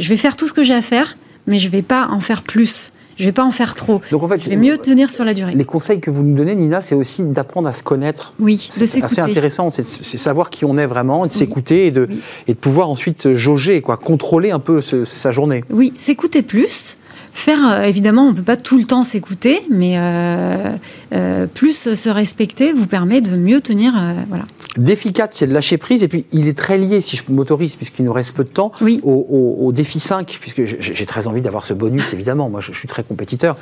[0.00, 2.42] je vais faire tout ce que j'ai à faire, mais je vais pas en faire
[2.42, 4.00] plus je vais pas en faire trop.
[4.10, 5.54] Donc en fait, je vais mieux tenir sur la durée.
[5.54, 8.34] Les conseils que vous nous donnez, Nina, c'est aussi d'apprendre à se connaître.
[8.40, 9.14] Oui, de s'écouter.
[9.16, 12.08] C'est intéressant, c'est savoir qui on est vraiment, de s'écouter et de,
[12.48, 15.64] et de pouvoir ensuite jauger, quoi, contrôler un peu sa journée.
[15.70, 16.96] Oui, s'écouter plus
[17.32, 20.72] faire, euh, évidemment, on ne peut pas tout le temps s'écouter, mais euh,
[21.14, 23.92] euh, plus se respecter vous permet de mieux tenir.
[24.28, 24.44] voilà.
[24.76, 27.76] Défi 4, c'est de lâcher prise, et puis il est très lié, si je m'autorise,
[27.76, 31.74] puisqu'il nous reste peu de temps, au, défi 5, puisque j'ai très envie d'avoir ce
[31.74, 33.56] bonus, évidemment, moi je, suis très compétiteur.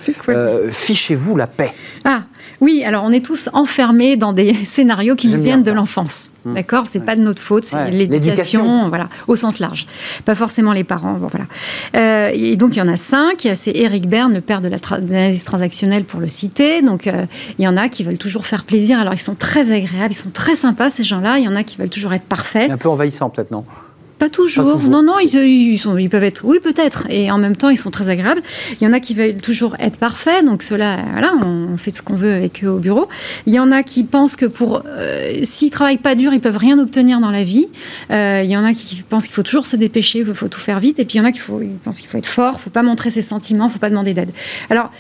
[0.71, 1.73] Fichez-vous la paix.
[2.05, 2.23] Ah,
[2.61, 6.55] oui, alors on est tous enfermés dans des scénarios qui nous viennent de l'enfance, mmh.
[6.55, 6.85] d'accord?
[6.87, 9.87] C'est pas de notre faute, c'est l'éducation, voilà, au sens large.
[10.25, 12.33] Pas forcément les parents, bon, voilà.
[12.33, 16.05] et donc il y en a cinq, c'est Eric Berne, le père de l'analyse transactionnelle,
[16.05, 16.83] pour le citer.
[16.83, 17.27] Donc, euh,
[17.59, 18.99] il y en a qui veulent toujours faire plaisir.
[18.99, 21.39] Alors, ils sont très agréables, ils sont très sympas, ces gens-là.
[21.39, 22.71] Il y en a qui veulent toujours être parfaits.
[22.71, 23.65] Un peu envahissant, peut-être, non?
[24.19, 24.81] Pas toujours.
[24.81, 27.07] Non, non, ils, sont, ils, peuvent être, oui, peut-être.
[27.09, 28.43] Et en même temps, ils sont très agréables.
[28.81, 30.45] Il y en a qui veulent toujours être parfaits.
[30.45, 33.09] Donc, cela, voilà, on, fait ce qu'on veut avec eux au bureau.
[33.47, 36.57] Il y en a qui pensent que pour, euh, s'ils travaillent pas dur, ils peuvent
[36.57, 37.69] rien obtenir dans la vie.
[38.11, 40.61] Euh, il y en a qui pensent qu'il faut toujours se dépêcher, il faut tout
[40.61, 40.99] faire vite.
[40.99, 42.83] Et puis, il y en a qui faut, pensent qu'il faut être fort, faut pas
[42.83, 44.31] montrer ses sentiments, faut pas demander d'aide.
[44.71, 44.91] Alors,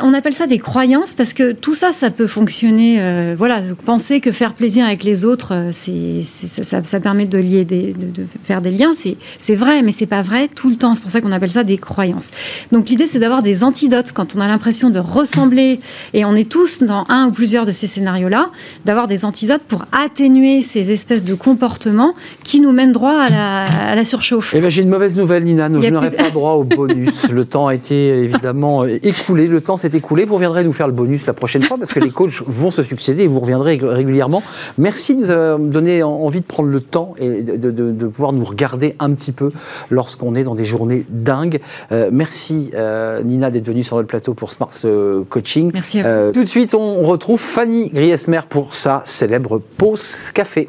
[0.00, 2.96] on appelle ça des croyances parce que tout ça, ça peut fonctionner.
[3.00, 7.66] Euh, voilà, penser que faire plaisir avec les autres, c'est, ça, ça, permet de lier
[7.66, 10.94] des, de faire des liens, c'est vrai, mais c'est pas vrai tout le temps.
[10.94, 12.30] C'est pour ça qu'on appelle ça des croyances.
[12.72, 15.80] Donc l'idée, c'est d'avoir des antidotes quand on a l'impression de ressembler,
[16.14, 18.50] et on est tous dans un ou plusieurs de ces scénarios-là,
[18.84, 22.14] d'avoir des antidotes pour atténuer ces espèces de comportements
[22.44, 24.54] qui nous mènent droit à la, surchauffe.
[24.54, 25.68] Eh bien, j'ai une mauvaise nouvelle, Nina.
[25.80, 27.28] je n'aurai pas droit au bonus.
[27.30, 29.46] le temps a été évidemment écoulé.
[29.46, 30.24] Le temps s'est écoulé.
[30.24, 32.82] Vous reviendrez nous faire le bonus la prochaine fois parce que les coachs vont se
[32.82, 34.42] succéder et vous reviendrez régulièrement.
[34.78, 38.96] Merci de nous avoir donné envie de prendre le temps et de, pouvoir nous regarder
[38.98, 39.50] un petit peu
[39.88, 41.58] lorsqu'on est dans des journées dingues.
[41.90, 45.70] Euh, merci euh, Nina d'être venue sur notre plateau pour Smart euh, Coaching.
[45.72, 46.02] Merci.
[46.34, 50.68] tout de suite, on retrouve Fanny Griesmer pour sa célèbre pause café.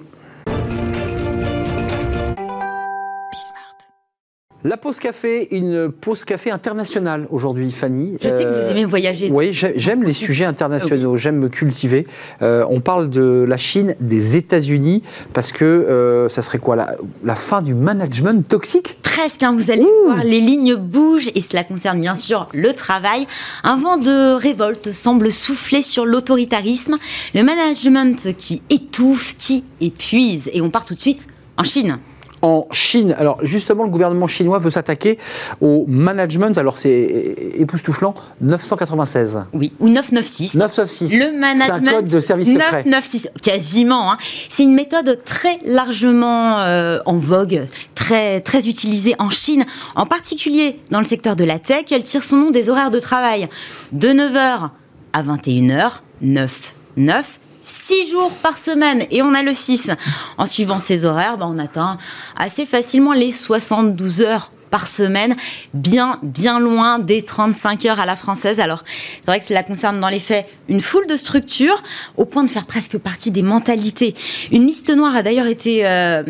[4.63, 8.17] La pause café, une pause café internationale aujourd'hui, Fanny.
[8.21, 9.31] Je sais que vous aimez voyager.
[9.31, 12.05] Oui, j'aime les sujets internationaux, j'aime me cultiver.
[12.43, 15.01] Euh, on parle de la Chine, des États-Unis,
[15.33, 18.97] parce que euh, ça serait quoi la, fin du management toxique?
[19.01, 23.25] Presque, hein, vous allez voir, les lignes bougent et cela concerne bien sûr le travail.
[23.63, 26.97] Un vent de révolte semble souffler sur l'autoritarisme,
[27.33, 30.51] le management qui étouffe, qui épuise.
[30.53, 31.25] Et on part tout de suite
[31.57, 31.97] en Chine
[32.41, 33.15] en Chine.
[33.17, 35.17] Alors justement, le gouvernement chinois veut s'attaquer
[35.61, 36.57] au management.
[36.57, 39.45] Alors c'est époustouflant, 996.
[39.53, 40.55] Oui, ou 996.
[40.55, 41.13] 996.
[41.13, 41.81] Le management.
[41.83, 44.11] C'est un code de service 996, quasiment.
[44.11, 44.17] Hein.
[44.49, 50.79] C'est une méthode très largement euh, en vogue, très, très utilisée en Chine, en particulier
[50.89, 51.85] dans le secteur de la tech.
[51.91, 53.47] Elle tire son nom des horaires de travail
[53.91, 54.69] de 9h
[55.13, 59.91] à 21h, 9, 9 6 jours par semaine et on a le 6.
[60.37, 61.97] En suivant ces horaires, bah, on atteint
[62.37, 65.35] assez facilement les 72 heures par semaine,
[65.73, 68.59] bien, bien loin des 35 heures à la française.
[68.59, 68.83] Alors,
[69.21, 71.83] c'est vrai que cela concerne dans les faits une foule de structures,
[72.17, 74.15] au point de faire presque partie des mentalités.
[74.51, 76.23] Une liste noire a d'ailleurs été euh,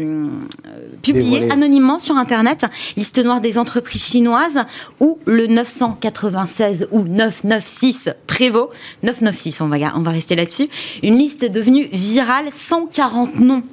[1.01, 2.65] publiée anonymement sur Internet,
[2.97, 4.65] liste noire des entreprises chinoises,
[4.99, 8.69] où le 996 ou 996 prévaut.
[9.03, 10.69] 996, on va, on va rester là-dessus.
[11.03, 13.63] Une liste devenue virale, 140 noms,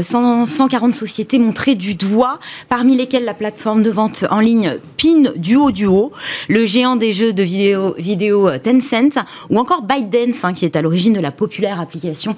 [0.00, 5.32] 140 euh, sociétés montrées du doigt, parmi lesquelles la plateforme de vente en ligne PIN
[5.36, 6.12] Duo Duo,
[6.48, 9.18] le géant des jeux de vidéo, vidéo euh, Tencent,
[9.50, 12.36] ou encore ByteDance, hein, qui est à l'origine de la populaire application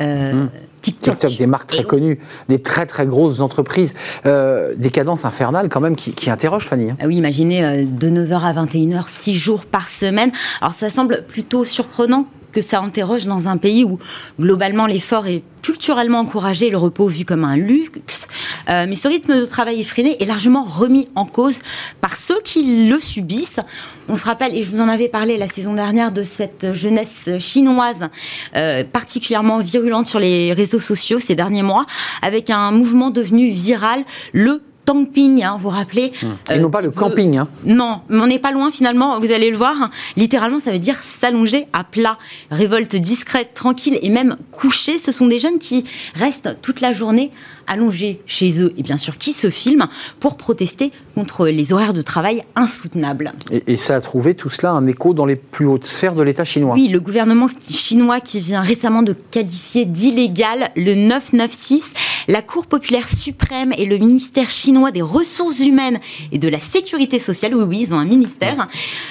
[0.00, 0.50] euh, hmm.
[0.80, 1.18] TikTok.
[1.18, 1.38] TikTok.
[1.38, 3.94] des marques très connues, des très très grosses entreprises,
[4.26, 6.90] euh, des cadences infernales quand même qui, qui interrogent Fanny.
[6.90, 6.96] Hein.
[7.00, 10.32] Ah oui, imaginez de 9h à 21h, 6 jours par semaine.
[10.60, 13.98] Alors ça semble plutôt surprenant que ça interroge dans un pays où
[14.38, 18.28] globalement l'effort est culturellement encouragé, le repos vu comme un luxe,
[18.68, 21.60] euh, mais ce rythme de travail effréné est largement remis en cause
[22.00, 23.60] par ceux qui le subissent.
[24.08, 27.28] On se rappelle, et je vous en avais parlé la saison dernière, de cette jeunesse
[27.38, 28.08] chinoise
[28.56, 31.86] euh, particulièrement virulente sur les réseaux sociaux ces derniers mois,
[32.22, 36.36] avec un mouvement devenu viral, le camping, hein, vous vous rappelez hum.
[36.50, 37.38] Et non pas le camping.
[37.38, 37.48] Hein.
[37.64, 39.90] Non, mais on n'est pas loin finalement, vous allez le voir.
[40.16, 42.18] Littéralement, ça veut dire s'allonger à plat.
[42.50, 44.98] Révolte discrète, tranquille et même couchée.
[44.98, 47.30] Ce sont des jeunes qui restent toute la journée
[47.70, 49.86] allongés chez eux et bien sûr qui se filment
[50.18, 53.32] pour protester contre les horaires de travail insoutenables.
[53.50, 56.44] Et, ça a trouvé tout cela un écho dans les plus hautes sphères de l'État
[56.44, 56.74] chinois.
[56.74, 61.92] Oui, le gouvernement chinois qui vient récemment de qualifier d'illégal le 996,
[62.30, 65.98] la Cour populaire suprême et le ministère chinois des ressources humaines
[66.30, 68.68] et de la sécurité sociale, oui, oui, ils ont un ministère,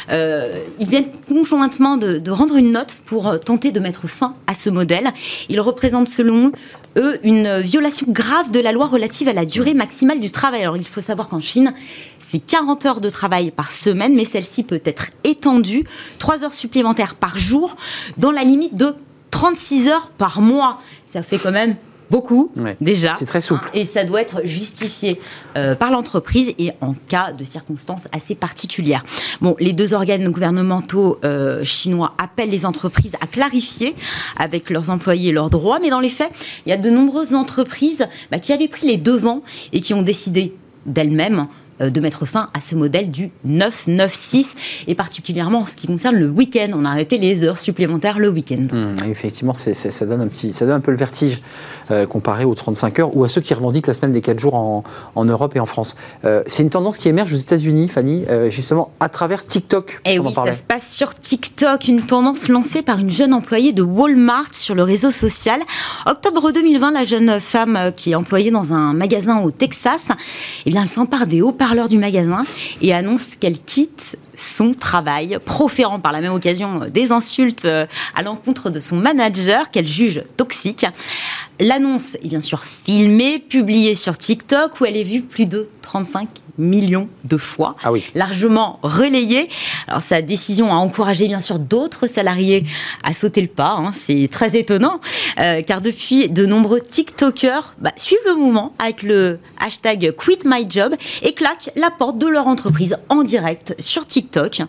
[0.09, 4.53] euh, ils viennent conjointement de, de rendre une note pour tenter de mettre fin à
[4.53, 5.11] ce modèle.
[5.49, 6.53] Ils représentent selon
[6.97, 10.61] eux, une violation grave de la loi relative à la durée maximale du travail.
[10.61, 11.73] Alors, il faut savoir qu'en Chine,
[12.19, 15.83] c'est 40 heures de travail par semaine, mais celle-ci peut être étendue,
[16.19, 17.75] 3 heures supplémentaires par jour,
[18.17, 18.95] dans la limite de
[19.31, 20.79] 36 heures par mois.
[21.07, 21.75] Ça fait quand même
[22.09, 23.15] beaucoup déjà.
[23.17, 23.69] C'est très souple.
[23.73, 25.19] Et ça doit être justifié
[25.57, 29.03] euh, par l'entreprise et en cas de circonstances assez particulières.
[29.41, 33.95] Bon, les deux organes gouvernementaux euh, chinois appellent les entreprises à clarifier
[34.37, 36.31] avec leurs employés leurs droits, mais dans les faits,
[36.65, 39.41] il y a de nombreuses entreprises bah, qui avaient pris les devants
[39.73, 40.53] et qui ont décidé
[40.85, 41.47] d'elles-mêmes
[41.81, 44.55] euh, de mettre fin à ce modèle du 9-9-6,
[44.87, 46.67] et particulièrement en ce qui concerne le week-end.
[46.73, 48.67] On a arrêté les heures supplémentaires le week-end.
[48.71, 51.41] Mmh, effectivement, ça, donne un petit, ça donne un peu le vertige
[51.91, 54.55] euh, comparé aux 35 heures ou à ceux qui revendiquent la semaine des 4 jours
[54.55, 54.83] en,
[55.15, 55.95] en Europe et en France.
[56.25, 60.01] Euh, c'est une tendance qui émerge aux États-Unis, Fanny, justement à travers TikTok.
[60.05, 63.71] Et eh oui, ça se passe sur TikTok, une tendance lancée par une jeune employée
[63.71, 65.59] de Walmart sur le réseau social.
[66.05, 70.07] Octobre 2020, la jeune femme qui est employée dans un magasin au Texas,
[70.65, 72.43] eh bien, elle s'empare des hauts-parleurs haut-parleur du magasin
[72.81, 78.23] et annonce qu'elle quitte son travail, proférant par la même occasion des insultes euh, à
[78.23, 80.85] l'encontre de son manager qu'elle juge toxique.
[81.79, 86.27] L'annonce est bien sûr filmée, publiée sur TikTok où elle est vue plus de 35
[86.57, 88.03] millions de fois, ah oui.
[88.15, 89.47] largement relayée.
[89.87, 92.65] Alors sa décision a encouragé bien sûr d'autres salariés
[93.03, 93.91] à sauter le pas, hein.
[93.93, 94.99] c'est très étonnant,
[95.39, 100.65] euh, car depuis de nombreux TikTokers bah, suivent le mouvement avec le hashtag Quit My
[100.69, 104.63] Job et claquent la porte de leur entreprise en direct sur TikTok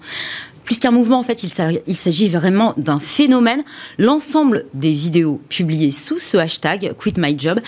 [0.71, 3.65] plus qu'un mouvement, en fait, il s'agit vraiment d'un phénomène.
[3.99, 7.59] L'ensemble des vidéos publiées sous ce hashtag Quit My Job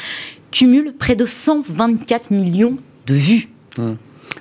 [0.53, 2.77] cumule près de 124 millions
[3.09, 3.49] de vues.
[3.77, 3.95] Mmh.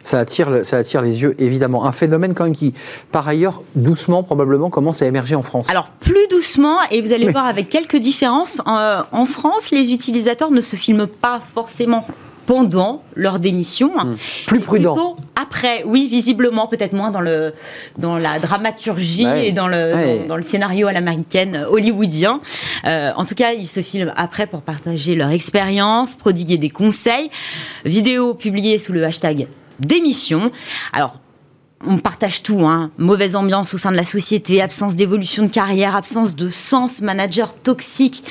[0.04, 1.86] Ça attire, ça attire les yeux, évidemment.
[1.86, 2.76] Un phénomène quand même qui,
[3.12, 5.68] par ailleurs, doucement, probablement, commence à émerger en France.
[5.72, 8.62] Alors, plus doucement, et vous allez voir avec quelques différences.
[8.68, 12.06] En, en France, les utilisateurs ne se filment pas forcément
[12.52, 13.94] pendant leur démission.
[13.96, 14.16] Mmh.
[14.46, 15.16] Plus prudent.
[15.38, 17.54] après, oui, visiblement, peut-être moins dans, le,
[17.98, 22.42] dans la dramaturgie et dans le, dans, le scénario à l'américaine hollywoodien.
[22.84, 27.30] Euh, en tout cas, ils se filment après pour partager leur expérience, prodiguer des conseils.
[27.86, 29.48] Vidéo publiée sous le hashtag
[29.80, 30.52] démission.
[30.92, 31.22] Alors,
[31.88, 32.92] on partage tout, hein.
[32.98, 37.54] mauvaise ambiance au sein de la société, absence d'évolution de carrière, absence de sens, manager
[37.54, 38.26] toxique.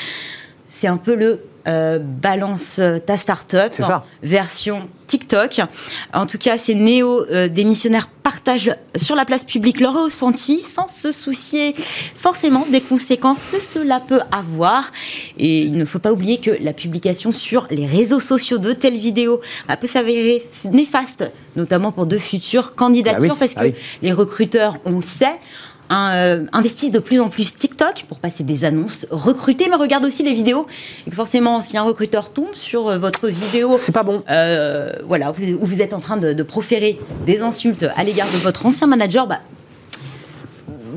[0.67, 3.73] C'est un peu le euh, balance ta startup
[4.23, 5.61] version TikTok.
[6.15, 11.75] En tout cas, ces néo-démissionnaires partagent sur la place publique leur ressenti sans se soucier
[11.75, 14.93] forcément des conséquences que cela peut avoir.
[15.37, 18.97] Et il ne faut pas oublier que la publication sur les réseaux sociaux de telles
[18.97, 19.41] vidéos
[19.81, 24.93] peut s'avérer néfaste, notamment pour de futures candidatures, ah parce ah que les recruteurs, on
[24.99, 25.41] le sait,
[25.93, 30.23] euh, investissent de plus en plus TikTok pour passer des annonces, recruter, mais regarde aussi
[30.23, 30.67] les vidéos.
[31.07, 34.23] Et forcément, si un recruteur tombe sur euh, votre vidéo, c'est pas bon.
[34.31, 38.39] Euh, voilà, où vous êtes en train de, de proférer des insultes à l'égard de
[38.39, 39.41] votre ancien manager, bah,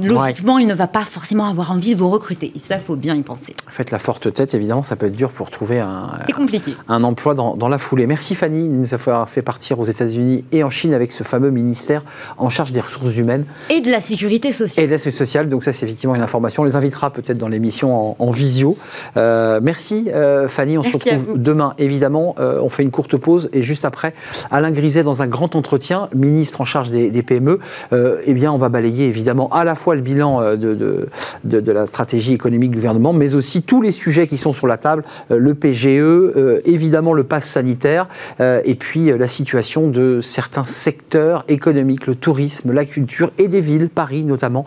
[0.01, 2.51] logiquement, il ne va pas forcément avoir envie de vous recruter.
[2.61, 3.55] Ça, faut bien y penser.
[3.69, 6.75] Faites la forte tête, évidemment, ça peut être dur pour trouver un, compliqué.
[6.87, 8.07] un emploi dans, la foulée.
[8.07, 11.49] Merci Fanny de nous avoir fait partir aux États-Unis et en Chine avec ce fameux
[11.49, 12.03] ministère
[12.37, 13.45] en charge des ressources humaines.
[13.69, 14.85] Et de la sécurité sociale.
[14.85, 16.63] Et de la sécurité sociale, donc ça c'est effectivement une information.
[16.63, 18.77] On les invitera peut-être dans l'émission en, visio.
[19.17, 22.35] Euh, merci euh, Fanny, on se retrouve demain évidemment.
[22.39, 24.13] Euh, on fait une courte pause et juste après,
[24.51, 27.59] Alain Griset dans un grand entretien, ministre en charge des, des PME,
[27.91, 31.07] eh bien on va balayer évidemment à la fois le bilan euh, de,
[31.43, 34.77] de, la stratégie économique du gouvernement, mais aussi tous les sujets qui sont sur la
[34.77, 38.07] table, euh, le PGE, euh, évidemment le pass sanitaire,
[38.39, 43.89] et puis la situation de certains secteurs économiques, le tourisme, la culture et des villes,
[43.89, 44.65] Paris notamment,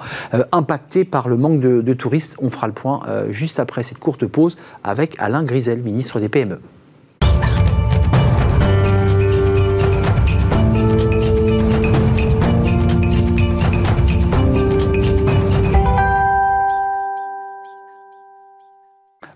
[0.53, 2.37] impactés par le manque de, touristes.
[2.41, 3.01] On fera le point
[3.31, 6.59] juste après cette courte pause avec Alain Grisel, ministre des PME.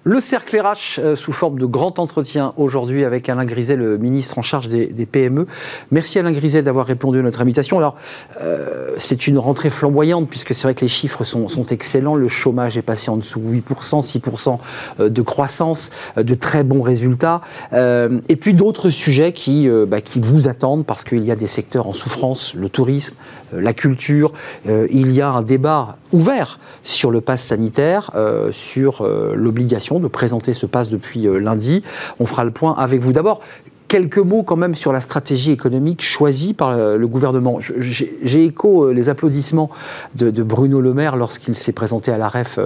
[0.02, 4.38] Le cercle RH euh, sous forme de grand entretien aujourd'hui avec Alain Griset, le ministre
[4.38, 5.46] en charge des, PME.
[5.90, 7.76] Merci Alain Griset d'avoir répondu à notre invitation.
[7.76, 7.96] Alors,
[8.40, 12.14] euh, c'est une rentrée flamboyante puisque c'est vrai que les chiffres sont, excellents.
[12.14, 14.58] Le chômage est passé en dessous de 8%, 6%
[15.06, 17.42] de croissance, euh, de très bons résultats.
[17.72, 21.86] et puis d'autres sujets qui, bah, qui vous attendent parce qu'il y a des secteurs
[21.86, 23.14] en souffrance, le tourisme,
[23.52, 24.32] la culture.
[24.66, 28.10] il y a un débat ouvert sur le pass sanitaire,
[28.52, 31.82] sur l'obligation de présenter ce passe depuis euh, lundi.
[32.20, 33.12] On fera le point avec vous.
[33.12, 33.40] D'abord,
[33.88, 37.58] quelques mots quand même sur la stratégie économique choisie par euh, le gouvernement.
[37.60, 39.68] J'ai écho euh, les applaudissements
[40.14, 42.58] de, Bruno Le Maire lorsqu'il s'est présenté à la REF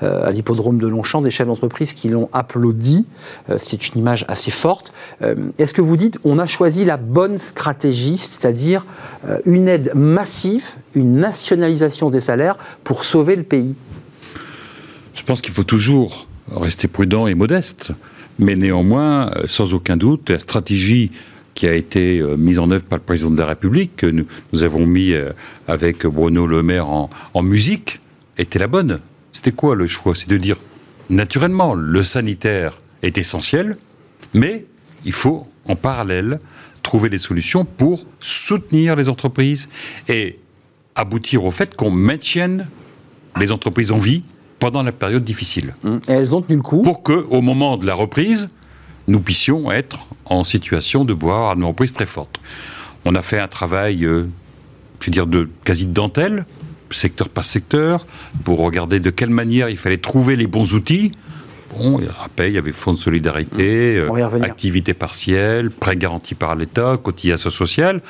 [0.00, 3.06] à l'hippodrome de Longchamp, des chefs d'entreprise qui l'ont applaudi.
[3.58, 4.92] C'est une image assez forte.
[5.58, 8.86] Est-ce que vous dites on a choisi la bonne stratégie, c'est-à-dire
[9.44, 10.64] une aide massive,
[10.94, 13.74] une nationalisation des salaires pour sauver le pays?
[15.14, 17.92] Je pense qu'il faut toujours rester prudent et modeste.
[18.38, 21.10] Mais néanmoins, euh, sans aucun doute, la stratégie
[21.54, 24.62] qui a été euh, mise en œuvre par le président de la République, que nous,
[24.62, 25.30] avons mis euh,
[25.68, 28.00] avec Bruno Le Maire en, en musique,
[28.38, 29.00] était la bonne.
[29.32, 30.14] C'était quoi le choix?
[30.14, 30.56] C'est de dire,
[31.10, 33.76] naturellement, le sanitaire est essentiel,
[34.34, 34.64] mais
[35.04, 36.38] il faut, en parallèle,
[36.82, 39.68] trouver des solutions pour soutenir les entreprises
[40.08, 40.38] et
[40.94, 42.66] aboutir au fait qu'on maintienne
[43.38, 44.22] les entreprises en vie
[44.62, 45.74] pendant la période difficile.
[45.82, 45.96] Mmh.
[46.06, 48.48] Et elles ont tenu le coup Pour qu'au moment de la reprise,
[49.08, 52.38] nous puissions être en situation de boire une reprise très forte.
[53.04, 54.28] On a fait un travail, euh,
[55.00, 56.46] je veux dire, de quasi de dentelle,
[56.92, 58.06] secteur par secteur,
[58.44, 61.10] pour regarder de quelle manière il fallait trouver les bons outils.
[61.76, 64.16] Bon, il rappelle, il y avait fonds de solidarité, mmh.
[64.16, 68.00] euh, activité partielle, prêt garanti par l'État, cotisation sociale.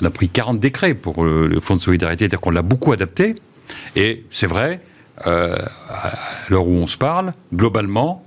[0.00, 3.34] on a pris 40 décrets pour le Fonds de solidarité, c'est-à-dire qu'on l'a beaucoup adapté.
[3.96, 4.80] Et c'est vrai,
[5.18, 6.12] à
[6.48, 8.24] l'heure où on se parle, globalement,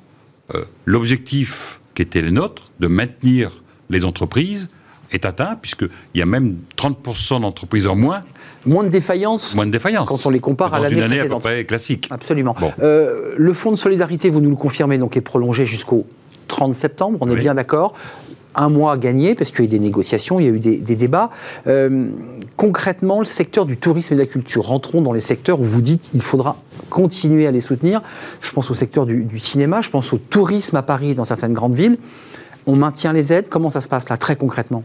[0.86, 4.70] l'objectif qui était le nôtre, de maintenir les entreprises,
[5.12, 8.24] est atteint, puisqu'il y a même 30% d'entreprises en moins.
[8.66, 10.08] Moins de défaillances Moins de défaillances.
[10.08, 11.14] Quand on les compare à l'année précédente.
[11.14, 12.08] une année à peu près classique.
[12.12, 12.56] Absolument.
[12.82, 16.06] Euh, le fonds de solidarité, vous nous le confirmez, donc est prolongé jusqu'au
[16.48, 17.94] 30 septembre, on est bien d'accord
[18.58, 20.96] un mois gagné, parce qu'il y a eu des négociations, il y a eu des,
[20.96, 21.30] débats.
[21.68, 22.10] Euh,
[22.58, 25.82] concrètement, le secteur du tourisme et de la culture, rentrons dans les secteurs où vous
[25.82, 26.58] dites qu'il faudra
[26.90, 28.02] continuer à les soutenir.
[28.42, 31.76] Je pense au secteur du, cinéma, je pense au tourisme à Paris dans certaines grandes
[31.76, 31.98] villes
[32.70, 34.84] on maintient les aides Comment ça se passe là, très concrètement?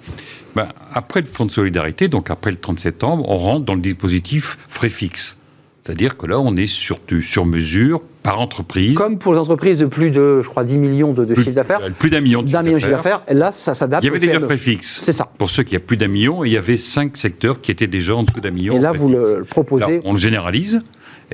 [0.55, 3.81] Ben, Après le fonds de solidarité, donc après le 30 septembre, on rentre dans le
[3.81, 5.42] dispositif frais fixe.
[5.85, 8.97] C'est-à-dire que là, on est sur, sur mesure par entreprise.
[8.97, 11.81] Comme pour les entreprises de plus de, je crois, 10 millions de, de chiffre d'affaires.
[11.99, 13.23] Plus d'un million de chiffre d'affaires.
[13.29, 14.05] Là, ça s'adapte.
[14.05, 15.01] Il y avait déjà frais fixes.
[15.03, 15.29] C'est ça.
[15.39, 17.89] Pour ceux qui ont plus d'un million, et il y avait cinq secteurs qui étaient
[17.89, 18.77] déjà en dessous d'un million.
[18.77, 20.01] Et là, vous le proposez.
[20.05, 20.83] on le généralise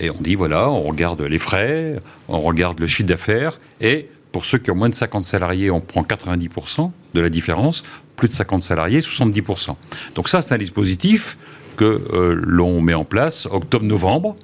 [0.00, 1.96] et on dit voilà, on regarde les frais,
[2.28, 5.80] on regarde le chiffre d'affaires et pour ceux qui ont moins de 50 salariés, on
[5.80, 7.82] prend 90% de la différence.
[8.16, 9.74] Plus de 50 salariés, 70%.
[10.14, 11.38] Donc ça, c'est un dispositif
[11.78, 14.36] que euh, l'on met en place octobre-novembre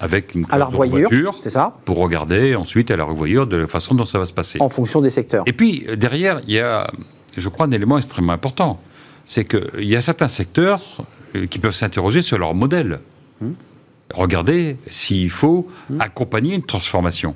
[0.00, 0.68] avec une à la
[1.42, 1.76] c'est ça?
[1.84, 4.58] Pour regarder ensuite à la revoyure de la façon dont ça va se passer.
[4.60, 5.44] En fonction des secteurs.
[5.46, 6.88] Et puis, euh, derrière, il y a,
[7.36, 8.80] je crois, un élément extrêmement important.
[9.26, 10.82] C'est qu'il y a certains secteurs
[11.36, 13.00] euh, qui peuvent s'interroger sur leur modèle.
[13.42, 13.54] Hum.
[14.14, 16.00] Regardez s'il faut hum.
[16.00, 17.34] accompagner une transformation.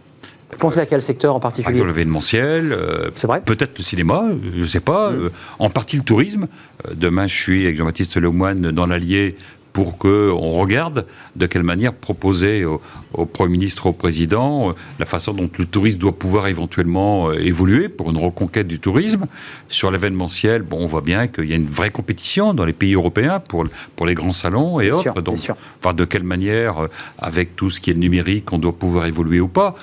[0.52, 1.78] Vous pensez à quel secteur en particulier?
[1.78, 3.10] Par l'événementiel, euh,
[3.44, 5.14] peut-être le cinéma, je ne sais pas, mm.
[5.14, 6.46] euh, en partie le tourisme.
[6.86, 9.36] Euh, demain, je suis avec Jean-Baptiste Lemoine dans l'Allier
[9.72, 12.82] pour qu'on regarde de quelle manière proposer au,
[13.24, 18.18] Premier ministre, au Président, la façon dont le tourisme doit pouvoir éventuellement évoluer pour une
[18.18, 19.26] reconquête du tourisme.
[19.70, 22.92] Sur l'événementiel, bon, on voit bien qu'il y a une vraie compétition dans les pays
[22.92, 23.64] européens pour,
[23.96, 25.22] pour les grands salons et autres.
[25.22, 25.38] donc,
[25.82, 29.48] enfin, de quelle manière, avec tout ce qui est numérique, on doit pouvoir évoluer ou
[29.48, 29.74] pas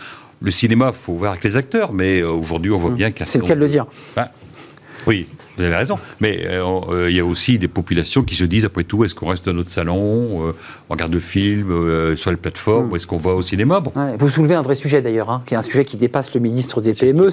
[0.41, 2.95] le cinéma, il faut voir avec les acteurs, mais euh, aujourd'hui, on voit mmh.
[2.95, 3.25] bien qu'il y a...
[3.25, 3.85] C'est le cas de le dire.
[4.15, 4.29] Ben,
[5.07, 5.27] oui,
[5.59, 5.95] vous avez raison.
[6.19, 9.13] Mais euh, euh, il y a aussi des populations qui se disent, après tout, est-ce
[9.13, 10.53] qu'on reste dans notre salon,
[10.89, 12.91] on regarde le film sur les plateformes, mmh.
[12.91, 13.83] ou est-ce qu'on va au cinéma?
[14.17, 16.81] Vous soulevez un vrai sujet d'ailleurs, hein, qui est un sujet qui dépasse le ministre
[16.81, 17.29] des PME.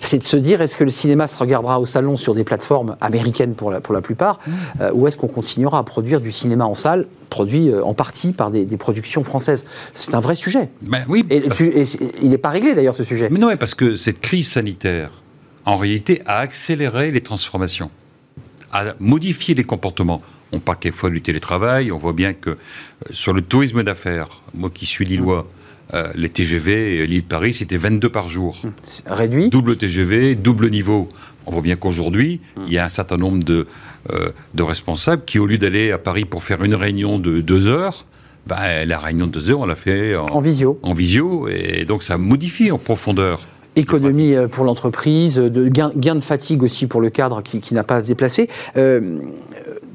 [0.00, 2.96] C'est de se dire, est-ce que le cinéma se regardera au salon sur des plateformes
[3.00, 4.84] américaines pour la, pour la plupart, mmh.
[4.94, 8.66] ou est-ce qu'on continuera à produire du cinéma en salle produit en partie par des,
[8.76, 9.64] productions françaises?
[9.92, 10.70] C'est un vrai sujet.
[10.82, 11.24] Ben oui.
[11.30, 11.44] Et,
[12.22, 13.28] il n'est pas réglé d'ailleurs ce sujet.
[13.30, 15.10] Mais non, parce que cette crise sanitaire,
[15.66, 17.90] en réalité, a accéléré les transformations,
[18.72, 20.22] a modifié les comportements.
[20.52, 22.56] On parle quelquefois du télétravail, on voit bien que euh,
[23.10, 25.48] sur le tourisme d'affaires, moi qui suis lillois,
[25.94, 28.60] euh, les TGV, Lille-Paris, c'était 22 par jour.
[29.06, 31.08] Réduit Double TGV, double niveau.
[31.46, 33.66] On voit bien qu'aujourd'hui, il y a un certain nombre de,
[34.12, 37.66] euh, de responsables qui, au lieu d'aller à Paris pour faire une réunion de deux
[37.66, 38.06] heures,
[38.46, 40.78] ben, la réunion de deux heures, on l'a fait en, visio.
[40.82, 43.42] En visio, et donc ça modifie en profondeur
[43.76, 47.96] économie euh, pour l'entreprise, de gain, de fatigue aussi pour le cadre qui, n'a pas
[47.96, 48.48] à se déplacer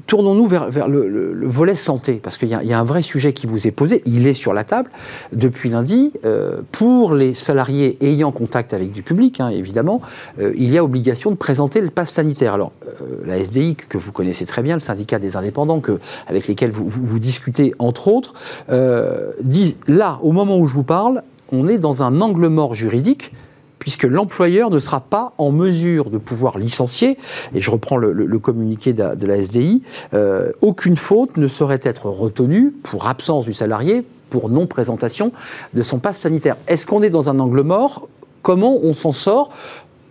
[0.06, 3.70] tournons-nous vers, le, volet santé, parce qu'il y, a un vrai sujet qui vous est
[3.70, 4.90] posé, il est sur la table
[5.32, 6.12] depuis lundi.
[6.26, 10.00] Euh, pour les salariés ayant contact avec du public, hein, évidemment,
[10.38, 12.52] euh, il y a obligation de présenter le pass sanitaire.
[12.52, 16.46] Alors, euh, la SDI, que vous connaissez très bien, le syndicat des indépendants, que, avec
[16.46, 18.34] lesquels vous, vous, discutez, entre autres,
[19.40, 23.32] disent, là, au moment où je vous parle, on est dans un angle mort juridique
[23.82, 27.18] puisque l'employeur ne sera pas en mesure de pouvoir licencier,
[27.52, 29.82] et je reprends le, communiqué de, la SDI,
[30.14, 35.32] euh, aucune faute ne saurait être retenue pour absence du salarié, pour non-présentation
[35.74, 36.56] de son passe sanitaire.
[36.68, 38.08] Est-ce qu'on est dans un angle mort?
[38.42, 39.50] Comment on s'en sort?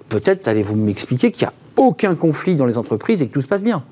[0.10, 3.48] Peut-être allez-vous m'expliquer qu'il n'y a aucun conflit dans les entreprises et que tout se
[3.48, 3.86] passe bien.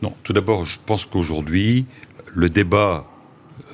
[0.00, 1.86] Non, tout d'abord, je pense qu'aujourd'hui,
[2.36, 3.04] le débat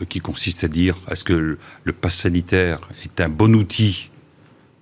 [0.00, 4.10] euh, qui consiste à dire est-ce que le, le pass sanitaire est un bon outil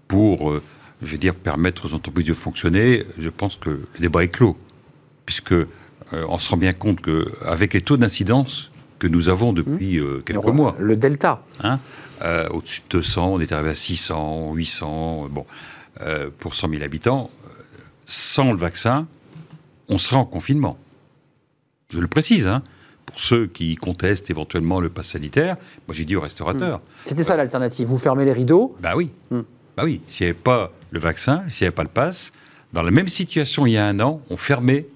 [0.09, 0.62] pour, euh,
[1.03, 4.57] je veux dire, permettre aux entreprises de fonctionner, je pense que le débat est clos.
[5.27, 5.67] Puisque euh,
[6.12, 10.05] on se rend bien compte qu'avec les taux d'incidence que nous avons depuis mmh.
[10.05, 10.77] euh, quelques mois.
[10.79, 11.43] Le delta.
[11.62, 11.79] Hein,
[12.51, 15.47] au-dessus de 200, on est arrivé à 600, 800, bon,
[16.38, 17.31] pour 100 000 habitants.
[18.07, 19.07] Sans le vaccin,
[19.88, 20.79] on serait en confinement.
[21.90, 22.62] Je le précise, hein
[23.14, 26.79] pour ceux qui contestent éventuellement le pass sanitaire, moi j'ai dit aux restaurateurs.
[26.79, 27.07] Mmh.
[27.07, 29.11] C'était ça l'alternative, vous fermez les rideaux Ben oui.
[29.31, 29.40] Mmh.
[29.77, 32.33] Bah oui, s'il n'y avait pas le vaccin, s'il n'y avait pas le pass,
[32.73, 34.87] dans la même situation il y a un an, on fermait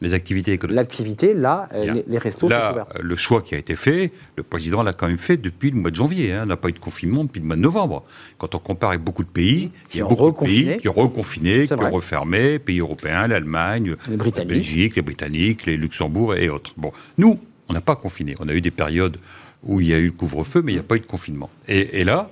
[0.00, 0.76] les activités économiques.
[0.76, 2.86] L'activité, là, les, les, restos là, sont ouverts.
[3.00, 5.90] Le choix qui a été fait, le président l'a quand même fait depuis le mois
[5.90, 6.32] de janvier.
[6.32, 6.42] Hein.
[6.44, 8.04] On n'a pas eu de confinement depuis le mois de novembre.
[8.38, 10.92] Quand on compare avec beaucoup de pays, il y a beaucoup de pays qui ont
[10.92, 16.72] reconfiné, qui ont refermé, pays européens, l'Allemagne, la Belgique, les Britanniques, les Luxembourg et autres.
[16.76, 17.38] Bon, nous,
[17.68, 18.34] on n'a pas confiné.
[18.38, 19.16] On a eu des périodes
[19.64, 21.50] où il y a eu le couvre-feu, mais il n'y a pas eu de confinement.
[21.66, 22.30] Et, et là,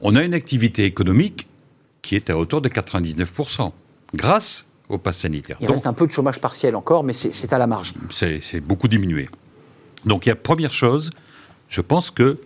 [0.00, 1.48] on a une activité économique
[2.02, 3.72] qui est à hauteur de 99%,
[4.14, 5.56] grâce au pass sanitaire.
[5.60, 7.94] Il reste un peu de chômage partiel encore, mais c'est à la marge.
[8.10, 9.28] C'est beaucoup diminué.
[10.04, 11.10] Donc, il y a première chose,
[11.68, 12.38] je pense que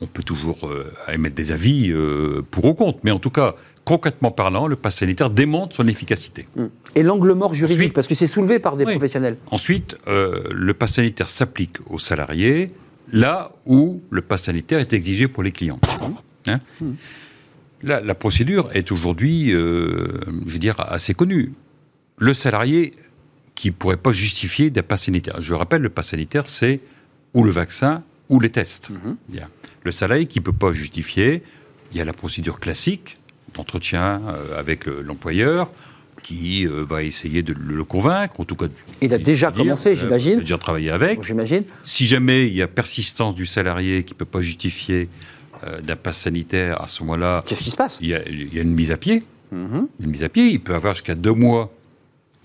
[0.00, 3.54] on peut toujours euh, émettre des avis euh, pour ou contre, mais en tout cas,
[3.84, 6.48] concrètement parlant, le pass sanitaire démontre son efficacité.
[6.94, 9.36] Et l'angle mort juridique, parce que c'est soulevé par des professionnels.
[9.50, 12.72] Ensuite, euh, le pass sanitaire s'applique aux salariés
[13.12, 15.78] là où le pass sanitaire est exigé pour les clients.
[16.00, 16.14] Hum.
[16.48, 16.96] Hein hum.
[17.84, 21.52] La, procédure est aujourd'hui, je veux dire, assez connue
[22.18, 22.92] le salarié
[23.54, 25.40] qui ne pourrait pas justifier d'un pass sanitaire.
[25.40, 26.80] Je rappelle, le pass sanitaire, c'est
[27.34, 28.90] ou le vaccin ou les tests.
[28.90, 29.16] Mhm.
[29.28, 29.48] Bien.
[29.84, 31.42] Le salarié qui ne peut pas justifier,
[31.92, 33.16] il y a la procédure classique
[33.54, 35.70] d'entretien euh, avec l'employeur
[36.22, 38.66] qui euh, va essayer de le convaincre, en tout cas.
[39.02, 40.32] Il a déjà commencé, euh, j'imagine.
[40.32, 41.22] Il a déjà travaillé avec.
[41.22, 41.64] J'imagine.
[41.84, 45.08] Si jamais il y a persistance du salarié qui ne peut pas justifier
[45.82, 47.42] d'un pass sanitaire, à ce moment-là.
[47.46, 49.22] Qu'est-ce qui se passe il y, a, une mise à pied.
[49.52, 49.88] Mhm.
[50.00, 50.48] Une mise à pied.
[50.48, 51.70] Il peut avoir jusqu'à deux mois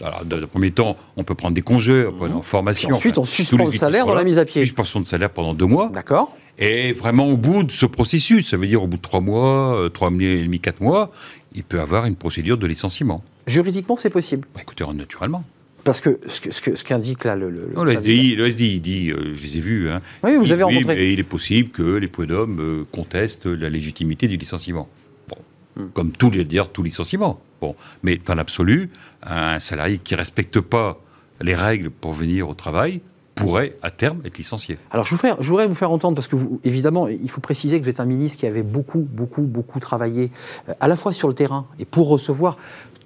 [0.01, 2.89] alors, dans le premier temps, on peut prendre des congés, on peut aller en formation.
[2.89, 4.63] ensuite, on suspend le salaire dans la mise à pied.
[4.63, 5.89] Suspension de salaire pendant deux mois.
[5.93, 6.37] D'accord.
[6.57, 9.75] Et vraiment, au bout de ce processus, ça veut dire au bout de trois mois,
[9.75, 11.11] euh, trois mois et demi, quatre mois,
[11.53, 13.23] il peut avoir une procédure de licenciement.
[13.47, 15.43] Juridiquement, c'est possible bah, Écoutez, naturellement.
[15.83, 17.49] Parce que ce qu'indique là le.
[17.49, 19.89] le, le SDI, le SDI dit, euh, je les ai vus.
[19.89, 21.03] Hein, oui, vous avez rencontré.
[21.03, 24.87] Et il est possible que les prud'hommes euh, contestent la légitimité du licenciement.
[25.27, 25.37] Bon.
[25.75, 25.89] Hmm.
[25.93, 27.41] Comme tout, dire, tout licenciement.
[27.61, 27.75] Bon.
[28.03, 28.89] Mais dans l'absolu,
[29.23, 31.01] un salarié qui ne respecte pas
[31.41, 33.01] les règles pour venir au travail
[33.39, 34.77] pourrait à terme être licencié.
[34.91, 37.83] Alors je, je voudrais vous faire entendre, parce que vous, évidemment, il faut préciser que
[37.83, 40.31] vous êtes un ministre qui avait beaucoup, beaucoup, beaucoup travaillé,
[40.67, 42.57] euh, à la fois sur le terrain et pour recevoir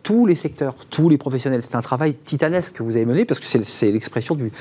[0.04, 1.62] tous les secteurs, tous les professionnels.
[1.64, 4.52] C'est un travail titanesque que vous avez mené parce que c'est l'expression du,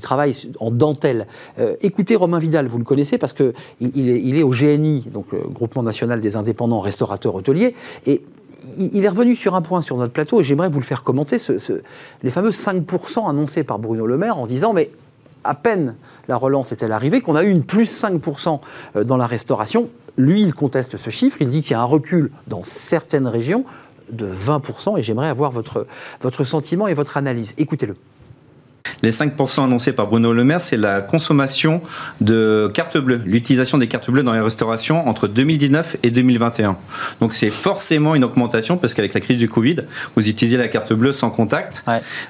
[0.00, 1.26] travail en dentelle.
[1.58, 5.40] Euh, écoutez Romain Vidal, vous le connaissez parce qu'il il est, au GNI, donc le
[5.40, 7.74] Groupement National des Indépendants Restaurateurs Hôteliers,
[8.06, 8.22] et
[8.78, 11.38] il est revenu sur un point sur notre plateau, et j'aimerais vous le faire commenter,
[12.22, 14.90] les fameux 5% annoncés par Bruno Le Maire en disant, mais
[15.44, 15.96] à peine
[16.28, 18.60] la relance est-elle arrivée, qu'on a eu une plus 5%
[18.96, 19.88] euh, dans la restauration.
[20.16, 23.64] Lui, il conteste ce chiffre, il dit qu'il y a un recul dans certaines régions
[24.10, 25.86] de 20%, et j'aimerais avoir votre,
[26.20, 27.54] votre sentiment et votre analyse.
[27.58, 27.96] Écoutez-le.
[29.02, 31.80] Les 5% annoncés par Bruno Le Maire, c'est la consommation
[32.20, 36.76] de cartes bleues, l'utilisation des cartes bleues dans les restaurations entre 2019 et 2021.
[37.20, 39.76] Donc c'est forcément une augmentation parce qu'avec la crise du Covid,
[40.16, 41.84] vous utilisez la carte bleue sans contact.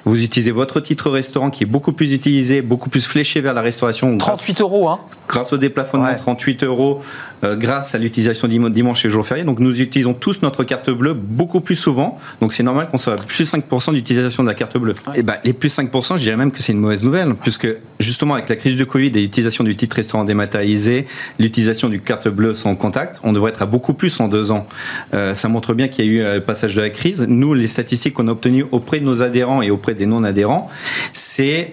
[0.05, 3.61] Vous utilisez votre titre restaurant qui est beaucoup plus utilisé, beaucoup plus fléché vers la
[3.61, 4.17] restauration.
[4.17, 7.01] 38 euros, hein Grâce au déplafonnement, 38 euros
[7.43, 9.43] euh, grâce à l'utilisation dimanche et jour férié.
[9.43, 12.17] Donc nous utilisons tous notre carte bleue beaucoup plus souvent.
[12.41, 14.93] Donc c'est normal qu'on soit à plus 5% d'utilisation de la carte bleue.
[15.15, 17.67] Et ben, les plus 5%, je dirais même que c'est une mauvaise nouvelle, puisque
[17.99, 21.05] justement avec la crise du Covid et l'utilisation du titre restaurant dématérialisé,
[21.39, 24.67] l'utilisation du carte bleue sans contact, on devrait être à beaucoup plus en deux ans.
[25.13, 27.25] Euh, ça montre bien qu'il y a eu un euh, passage de la crise.
[27.27, 30.69] Nous, les statistiques qu'on a obtenues auprès de nos adhérents et auprès des non-adhérents,
[31.13, 31.71] c'est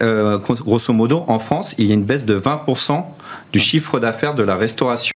[0.66, 3.04] grosso modo en France, il y a une baisse de 20%
[3.52, 5.15] du chiffre d'affaires de la restauration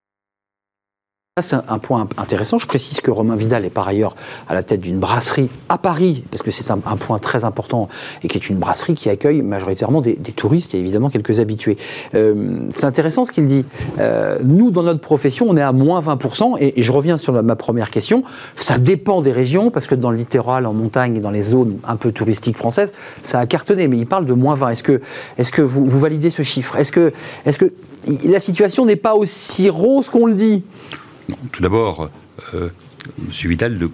[1.41, 2.57] c'est un point intéressant.
[2.57, 4.15] Je précise que Romain Vidal est par ailleurs
[4.47, 7.89] à la tête d'une brasserie à Paris, parce que c'est un, point très important,
[8.23, 11.77] et qui est une brasserie qui accueille majoritairement des, touristes et évidemment quelques habitués.
[12.15, 13.65] Euh, c'est intéressant ce qu'il dit.
[13.99, 17.55] Euh, nous, dans notre profession, on est à moins 20%, et, je reviens sur ma
[17.55, 18.23] première question.
[18.55, 21.77] Ça dépend des régions, parce que dans le littoral, en montagne et dans les zones
[21.85, 22.91] un peu touristiques françaises,
[23.23, 24.69] ça a cartonné, mais il parle de moins 20.
[24.69, 25.01] Est-ce que,
[25.37, 26.75] est -ce que vous, vous validez ce chiffre?
[26.77, 27.13] Est-ce que,
[27.45, 27.71] est -ce que
[28.23, 30.63] la situation n'est pas aussi rose qu'on le dit?
[31.51, 32.09] Tout d'abord,
[32.53, 32.69] euh,
[33.19, 33.31] M.
[33.31, 33.87] Vidal ne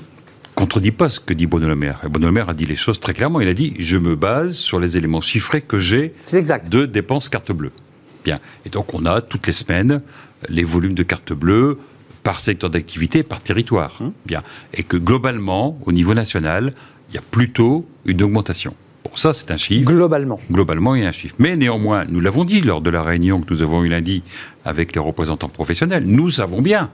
[0.56, 2.02] contredit pas ce que dit Bruno Le Maire.
[2.10, 3.40] Bruno Le Maire a dit les choses très clairement.
[3.42, 7.52] Il a dit Je me base sur les éléments chiffrés que j'ai de dépenses carte
[7.52, 7.72] bleue.
[8.26, 8.36] Bien.
[8.66, 10.02] Et donc, on a toutes les semaines
[10.50, 11.78] les volumes de carte bleue
[12.24, 13.98] par secteur d'activité, par territoire.
[14.02, 14.14] Hum.
[14.26, 14.42] Bien.
[14.74, 16.74] Et que globalement, au niveau national,
[17.10, 18.76] il y a plutôt une augmentation.
[19.06, 19.90] Bon, ça, c'est un chiffre.
[19.90, 20.40] Globalement.
[20.52, 21.36] Globalement, il y a un chiffre.
[21.40, 24.24] Mais néanmoins, nous l'avons dit lors de la réunion que nous avons eue lundi
[24.66, 26.90] avec les représentants professionnels, nous savons bien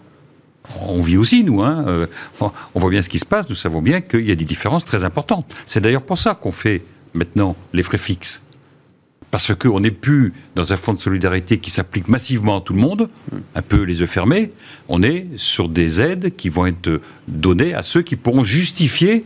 [0.80, 1.62] on vit aussi, nous.
[1.62, 2.08] Hein, euh,
[2.42, 3.50] on voit bien ce qui se passe.
[3.50, 5.46] Nous savons bien qu'il y a des différences très importantes.
[5.66, 6.84] C'est d'ailleurs pour ça qu'on fait
[7.14, 8.42] maintenant les frais fixes.
[9.32, 12.80] Parce qu'on n'est plus dans un fonds de solidarité qui s'applique massivement à tout le
[12.80, 13.10] monde,
[13.56, 14.52] un peu les yeux fermés.
[14.90, 19.26] On est sur des aides qui vont être données à ceux qui pourront justifier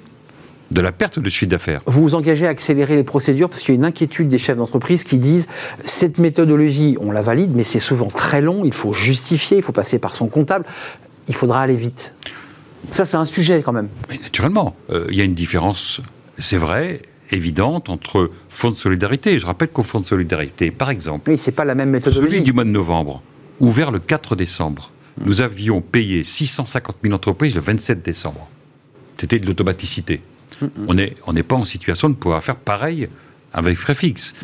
[0.71, 1.81] de la perte de chiffre d'affaires.
[1.85, 4.57] Vous vous engagez à accélérer les procédures parce qu'il y a une inquiétude des chefs
[4.57, 5.47] d'entreprise qui disent
[5.83, 9.71] cette méthodologie, on la valide, mais c'est souvent très long, il faut justifier, il faut
[9.71, 10.65] passer par son comptable,
[11.27, 12.13] il faudra aller vite.
[12.91, 13.89] Ça, c'est un sujet quand même.
[14.09, 16.01] Mais naturellement, euh, il y a une différence,
[16.37, 17.01] c'est vrai,
[17.31, 19.37] évidente entre fonds de solidarité.
[19.39, 22.31] Je rappelle qu'au fonds de solidarité, par exemple, oui, c'est pas la même méthodologie.
[22.31, 23.21] Celui du mois de novembre,
[23.59, 24.91] ouvert le 4 décembre,
[25.25, 28.47] nous avions payé 650 000 entreprises le 27 décembre.
[29.17, 30.21] C'était de l'automaticité.
[30.87, 33.07] On n'est on pas en situation de pouvoir faire pareil
[33.53, 34.35] avec frais fixes.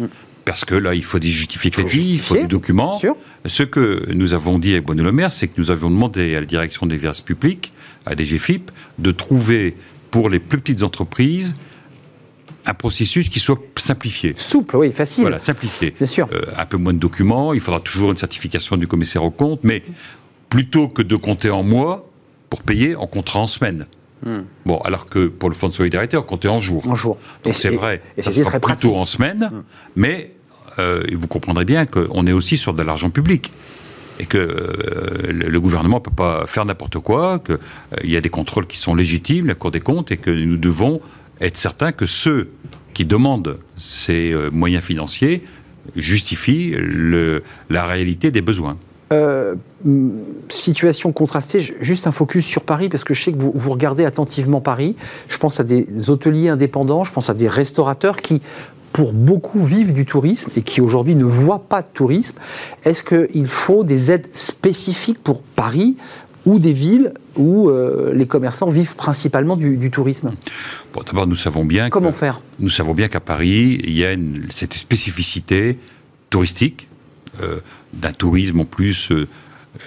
[0.45, 2.99] Parce que là, il faut des justificatifs, il faut des documents.
[3.45, 6.39] Ce que nous avons dit avec Bruno Le Maire, c'est que nous avions demandé à
[6.39, 7.71] la direction des finances publiques,
[8.05, 9.75] à DGFIP, de trouver
[10.11, 11.53] pour les plus petites entreprises
[12.65, 14.35] un processus qui soit simplifié.
[14.37, 15.23] Souple, oui, facile.
[15.23, 15.93] Voilà, simplifié.
[15.97, 16.29] Bien sûr.
[16.31, 19.61] Euh, un peu moins de documents, il faudra toujours une certification du commissaire aux comptes,
[19.63, 19.83] mais
[20.49, 22.09] plutôt que de compter en mois,
[22.49, 23.85] pour payer, on comptera en semaine.
[24.25, 24.43] Hmm.
[24.65, 26.87] Bon, alors que pour le fonds de solidarité, on comptait en jours.
[26.87, 27.17] En jours.
[27.43, 29.63] Donc c'est vrai, et ça sera plutôt en semaine, hmm.
[29.95, 30.31] mais
[30.79, 33.51] euh, vous comprendrez bien qu'on est aussi sur de l'argent public
[34.19, 38.21] et que euh, le gouvernement ne peut pas faire n'importe quoi, qu'il euh, y a
[38.21, 41.01] des contrôles qui sont légitimes, la Cour des comptes, et que nous devons
[41.41, 42.51] être certains que ceux
[42.93, 45.43] qui demandent ces moyens financiers
[45.95, 46.75] justifient
[47.69, 48.77] la réalité des besoins.
[49.13, 49.55] Euh,
[50.49, 54.05] situation contrastée, juste un focus sur Paris, parce que je sais que vous, vous, regardez
[54.05, 54.95] attentivement Paris.
[55.27, 58.41] Je pense à des hôteliers indépendants, je pense à des restaurateurs qui,
[58.93, 62.37] pour beaucoup, vivent du tourisme et qui aujourd'hui ne voient pas de tourisme.
[62.85, 65.97] Est-ce qu'il faut des aides spécifiques pour Paris
[66.45, 70.31] ou des villes où euh, les commerçants vivent principalement du, tourisme?
[70.93, 71.89] Bon, D'abord, nous savons bien.
[71.89, 72.39] Comment faire?
[72.59, 74.15] Nous savons bien qu'à Paris, il y a
[74.49, 75.77] cette spécificité
[76.29, 76.87] touristique.
[77.41, 77.59] Euh,
[77.93, 79.27] d'un tourisme en plus euh,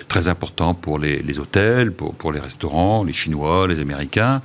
[0.09, 4.42] très important pour les, hôtels, pour, les restaurants, les Chinois, les Américains,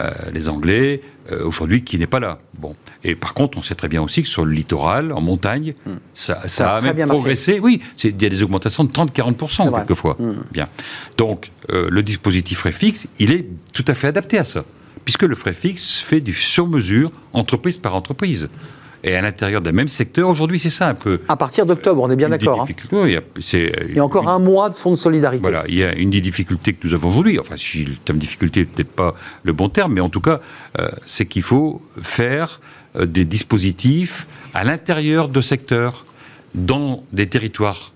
[0.00, 1.00] euh, les Anglais,
[1.30, 2.38] euh, aujourd'hui qui n'est pas là.
[2.58, 2.74] Bon.
[3.04, 5.92] Et par contre, on sait très bien aussi que sur le littoral, en montagne, hmm.
[6.14, 7.60] ça, a, même progressé.
[7.60, 10.16] Oui, il y a des augmentations de 30-40% quelquefois.
[10.18, 10.42] Hmm.
[10.50, 10.68] Bien.
[11.16, 14.64] Donc, le dispositif frais fixe, il est tout à fait adapté à ça.
[15.04, 18.48] Puisque le frais fixe fait du sur-mesure, entreprise par entreprise
[19.02, 20.28] et à l'intérieur d'un même secteur.
[20.28, 21.20] Aujourd'hui, c'est ça un peu.
[21.28, 22.62] À partir d'octobre, on est bien d'accord.
[22.62, 23.06] Hein.
[23.06, 25.42] il, y a encore un mois de fonds de solidarité.
[25.42, 27.38] Voilà, il y a une des difficultés que nous avons aujourd'hui.
[27.38, 30.40] Enfin, si le terme difficulté n'est peut-être pas le bon terme, mais en tout cas,
[30.78, 32.60] euh, c'est qu'il faut faire
[32.96, 36.04] euh, des dispositifs à l'intérieur de secteurs,
[36.54, 37.92] dans des territoires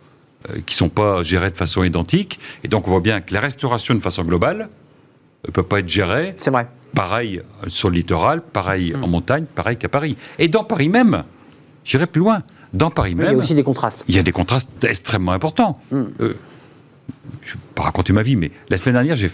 [0.48, 2.38] euh, qui ne sont pas gérés de façon identique.
[2.62, 4.68] Et donc, on voit bien que la restauration, de façon globale,
[5.46, 6.36] ne peut pas être gérée.
[6.38, 9.10] C'est vrai Pareil sur le littoral, pareil en hmm.
[9.10, 10.16] montagne, pareil qu'à Paris.
[10.38, 11.24] Et dans Paris même,
[11.84, 12.42] j'irai plus loin,
[12.72, 13.26] dans Paris même.
[13.26, 14.04] Il y a aussi des contrastes.
[14.08, 15.80] Il y a des contrastes extrêmement importants.
[15.90, 16.04] Hmm.
[16.20, 16.34] Euh,
[17.42, 19.28] je ne vais pas raconter ma vie, mais la semaine dernière, je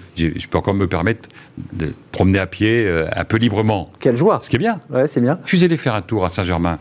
[0.49, 1.29] peux encore me permettre
[1.73, 3.93] de promener à pied euh, un peu librement.
[4.01, 4.81] Quelle joie Ce qui est bien.
[4.91, 5.39] Ouais, c'est bien.
[5.45, 6.79] Je suis allé faire un tour à Saint-Germain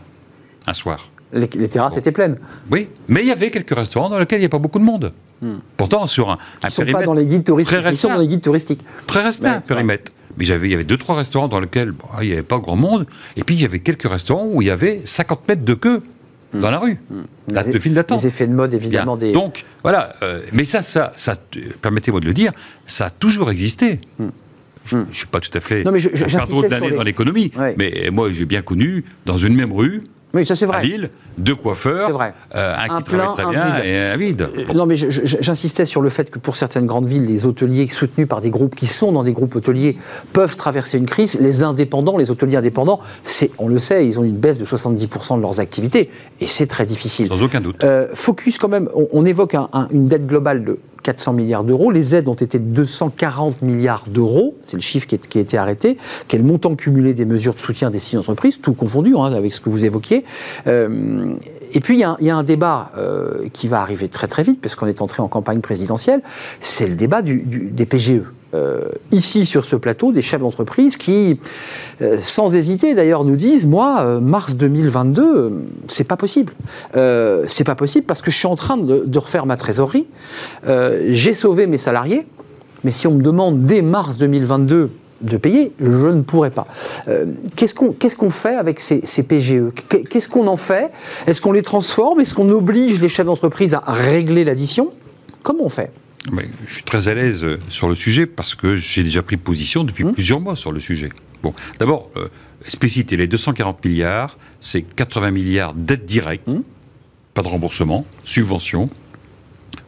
[0.66, 1.08] un soir.
[1.32, 2.38] Les, terrasses étaient pleines.
[2.72, 4.84] Oui, mais il y avait quelques restaurants dans lesquels il n'y a pas beaucoup de
[4.84, 5.12] monde.
[5.40, 5.58] Hmm.
[5.76, 7.78] Pourtant, sur un, un sont pas dans les guides touristiques.
[7.78, 8.84] Très ils sont dans les guides touristiques.
[9.06, 10.10] Très restreint, périmètre.
[10.38, 13.06] Mais il y avait deux, trois restaurants dans lesquels il n'y avait pas grand monde.
[13.36, 16.02] Et puis, il y avait quelques restaurants où il y avait 50 mètres de queue
[16.54, 16.98] dans la rue.
[17.10, 17.72] Mmh.
[17.72, 18.20] de file d'attente.
[18.20, 19.16] Les effets de mode, évidemment.
[19.16, 19.32] Des...
[19.32, 20.12] Donc, voilà.
[20.22, 21.36] Euh, mais ça, ça, ça
[21.80, 22.52] permettez-moi de le dire,
[22.86, 24.00] ça a toujours existé.
[24.18, 24.28] Hmm.
[24.86, 28.08] Je ne suis pas tout à fait non, mais je, je, d'années dans l'économie, mais
[28.10, 30.02] moi j'ai bien connu, dans une même rue,
[30.32, 30.78] oui, ça c'est vrai.
[30.78, 32.34] À Lille, deux coiffeurs, vrai.
[32.54, 33.84] Euh, un, qui plein, très bien vide.
[33.84, 34.48] et un vide.
[34.56, 38.28] Euh, non, mais j'insistais sur le fait que pour certaines grandes villes, les hôteliers soutenus
[38.28, 39.98] par des groupes qui sont dans des groupes hôteliers
[40.32, 41.38] peuvent traverser une crise.
[41.40, 45.36] Les indépendants, les hôteliers indépendants, c'est, on le sait, ils ont une baisse de 70%
[45.36, 46.10] de leurs activités
[46.40, 47.26] et c'est très difficile.
[47.26, 47.82] Sans aucun doute.
[47.82, 49.54] Euh, focus quand même, on, évoque
[49.90, 51.90] une dette globale de 400 milliards d'euros.
[51.90, 54.56] Les aides ont été de 240 milliards d'euros.
[54.62, 55.96] C'est le chiffre qui, a été arrêté.
[56.28, 59.60] Quel montant cumulé des mesures de soutien des six entreprises, tout confondu hein, avec ce
[59.60, 60.24] que vous évoquiez.
[60.66, 61.34] Euh,
[61.72, 64.74] et puis, il y, a un débat euh, qui va arriver très très vite, parce
[64.74, 66.20] qu'on est entré en campagne présidentielle.
[66.60, 68.22] C'est le débat des PGE.
[68.52, 71.38] Euh, ici sur ce plateau des chefs d'entreprise qui,
[72.18, 75.52] sans hésiter d'ailleurs, nous disent moi, mars 2022,
[75.86, 76.52] c'est pas possible.
[76.94, 80.06] c'est pas possible parce que je suis en train de, refaire ma trésorerie.
[80.66, 82.26] J'ai sauvé mes salariés,
[82.84, 84.90] mais si on me demande dès mars 2022
[85.20, 86.66] de payer, je ne pourrais pas.
[87.08, 87.26] Euh,
[87.56, 87.74] qu'est-ce
[88.16, 89.70] qu'on fait avec ces, PGE
[90.08, 90.90] Qu'est-ce qu'on en fait?
[91.26, 92.20] Est-ce qu'on les transforme?
[92.20, 94.90] Est-ce qu'on oblige les chefs d'entreprise à régler l'addition?
[95.42, 95.90] Comment on fait?
[96.68, 99.84] Je suis très à l'aise euh, sur le sujet parce que j'ai déjà pris position
[99.84, 100.12] depuis hum.
[100.12, 101.08] plusieurs mois sur le sujet.
[101.42, 102.28] Bon, d'abord, euh,
[102.64, 106.62] expliciter les 240 milliards, c'est 80 milliards d'aides directes, hum.
[107.32, 108.90] pas de remboursement, subventions,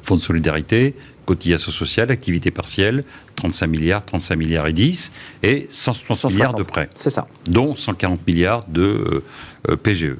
[0.02, 0.94] fonds de solidarité,
[1.26, 3.04] cotisation sociale, activité partielle,
[3.36, 5.12] 35 milliards, 35 milliards et 10,
[5.42, 6.88] et 160, milliards de prêts.
[6.94, 7.26] C'est ça.
[7.46, 9.24] Dont 140 milliards de euh,
[9.70, 10.16] euh, PGE.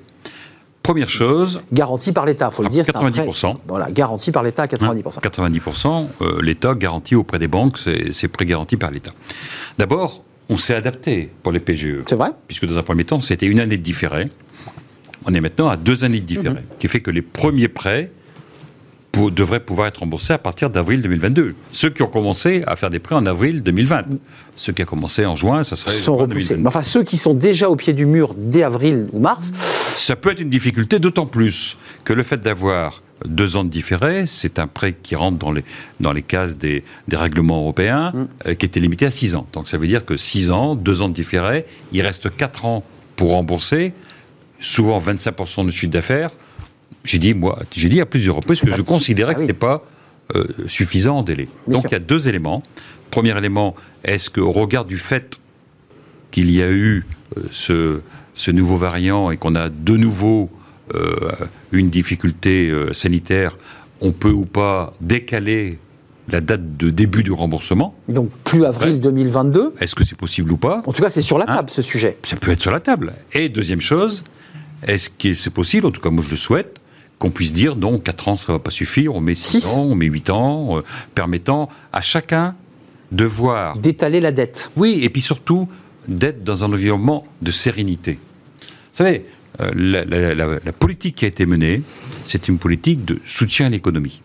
[0.83, 1.61] Première chose.
[1.73, 2.85] Garantie par l'État, il faut le dire.
[2.85, 3.57] 90%.
[3.69, 5.21] voilà, garantie par l'État à 90%.
[5.21, 9.13] 90%, hein, euh, l'État garantit auprès des banques, c'est prêts garantis par l'État.
[9.79, 12.03] D'abord, on s'est adapté pour les PGE.
[12.07, 12.31] C'est vrai.
[12.49, 14.25] Puisque dans un premier temps, c'était une année de différé.
[15.25, 16.51] On est maintenant à deux années de différé.
[16.51, 16.63] Mhm.
[16.75, 18.11] Ce qui fait que les premiers prêts
[19.31, 21.55] devraient pouvoir être remboursés à partir d'avril 2022.
[21.73, 24.03] Ceux qui ont commencé à faire des prêts en avril 2020.
[24.57, 25.93] Ceux qui ont commencé en juin, ça serait.
[25.93, 26.57] Sont repoussés.
[26.57, 29.53] Mais enfin, ceux qui sont déjà au pied du mur dès avril ou mars.
[29.97, 34.25] Ça peut être une difficulté, d'autant plus que le fait d'avoir deux ans de différé,
[34.27, 35.65] c'est un prêt qui rentre dans les,
[36.01, 38.29] dans les cases des, des règlements européens, mm.
[38.49, 39.47] euh, qui était limité à six ans.
[39.53, 42.85] Donc ça veut dire que six ans, deux ans de différé, il reste quatre ans
[43.17, 43.93] pour rembourser,
[44.61, 46.31] souvent 25% de chiffre d'affaires.
[47.05, 49.85] J'ai dit, moi, j'ai dit à plusieurs reprises que je considérais que ce n'était pas
[50.35, 51.49] euh, suffisant en délai.
[51.67, 52.63] Donc il y a deux éléments.
[53.11, 53.75] Premier élément,
[54.05, 55.39] est-ce qu'au regard du fait
[56.31, 57.05] qu'il y a eu
[57.37, 58.01] euh, ce,
[58.35, 60.49] ce, nouveau variant et qu'on a de nouveau
[60.95, 61.33] euh,
[61.73, 63.59] une difficulté sanitaire,
[64.01, 65.79] on peut ou pas décaler
[66.29, 67.95] la date de début du remboursement?
[68.09, 69.75] Donc plus avril 2022.
[69.81, 70.83] Est-ce que c'est possible ou pas?
[70.87, 71.57] En tout cas, c'est sur la hein?
[71.57, 72.17] table ce sujet.
[72.23, 73.13] Ça peut être sur la table.
[73.33, 74.25] Et deuxième chose,
[74.87, 76.81] est-ce que c'est possible, en tout cas moi je le souhaite,
[77.23, 79.83] qu'on puisse dire non, 4 ans, ça ne va pas suffire, on met 6 ans,
[79.83, 80.83] on met 8 ans, euh,
[81.15, 82.57] permettant à chacun
[83.13, 83.77] de voir...
[83.79, 84.73] D'étaler la dette.
[84.75, 85.69] Oui, et puis surtout
[86.09, 88.19] d'être dans un environnement de sérénité.
[88.61, 89.25] Vous savez,
[89.61, 91.83] euh, la, politique qui a été menée,
[92.27, 94.21] c'est une politique de soutien à l'économie.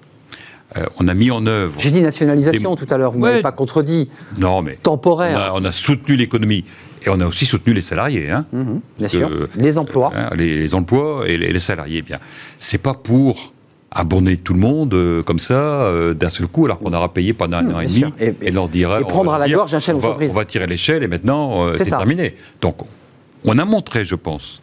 [0.76, 1.76] Euh, on a mis en œuvre.
[1.78, 4.10] J'ai dit nationalisation tout à l'heure, vous ne m'avez pas contredit.
[4.40, 4.80] Non, mais.
[4.82, 5.54] Temporaire.
[5.54, 6.66] On a, soutenu l'économie.
[7.06, 8.30] Et on a aussi soutenu les salariés.
[8.30, 9.30] Hein, mhm, bien sûr.
[9.56, 10.12] Les emplois.
[10.16, 12.02] Hein, les, emplois et les, salariés.
[12.02, 12.18] Bien.
[12.60, 13.54] C'est pas pour
[13.92, 17.34] abonner tout le monde euh, comme ça euh, d'un seul coup alors qu'on aura payé
[17.34, 19.80] pendant un mhm, an et demi et, leur dire et prendre à la gorge un
[19.80, 20.32] chef d'entreprise.
[20.32, 22.36] On va tirer l'échelle et maintenant c'est terminé.
[22.62, 22.82] Donc
[23.46, 24.60] on a montré, je pense,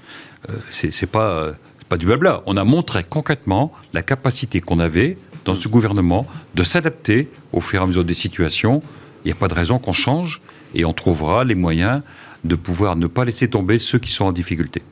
[0.70, 1.54] c'est pas
[1.88, 2.42] pas du blabla.
[2.46, 7.80] On a montré concrètement la capacité qu'on avait dans ce gouvernement de s'adapter au fur
[7.80, 8.82] et à mesure des situations.
[9.24, 10.40] Il n'y a pas de raison qu'on change
[10.74, 12.02] et on trouvera les moyens
[12.44, 14.82] de pouvoir ne pas laisser tomber ceux qui sont en difficulté.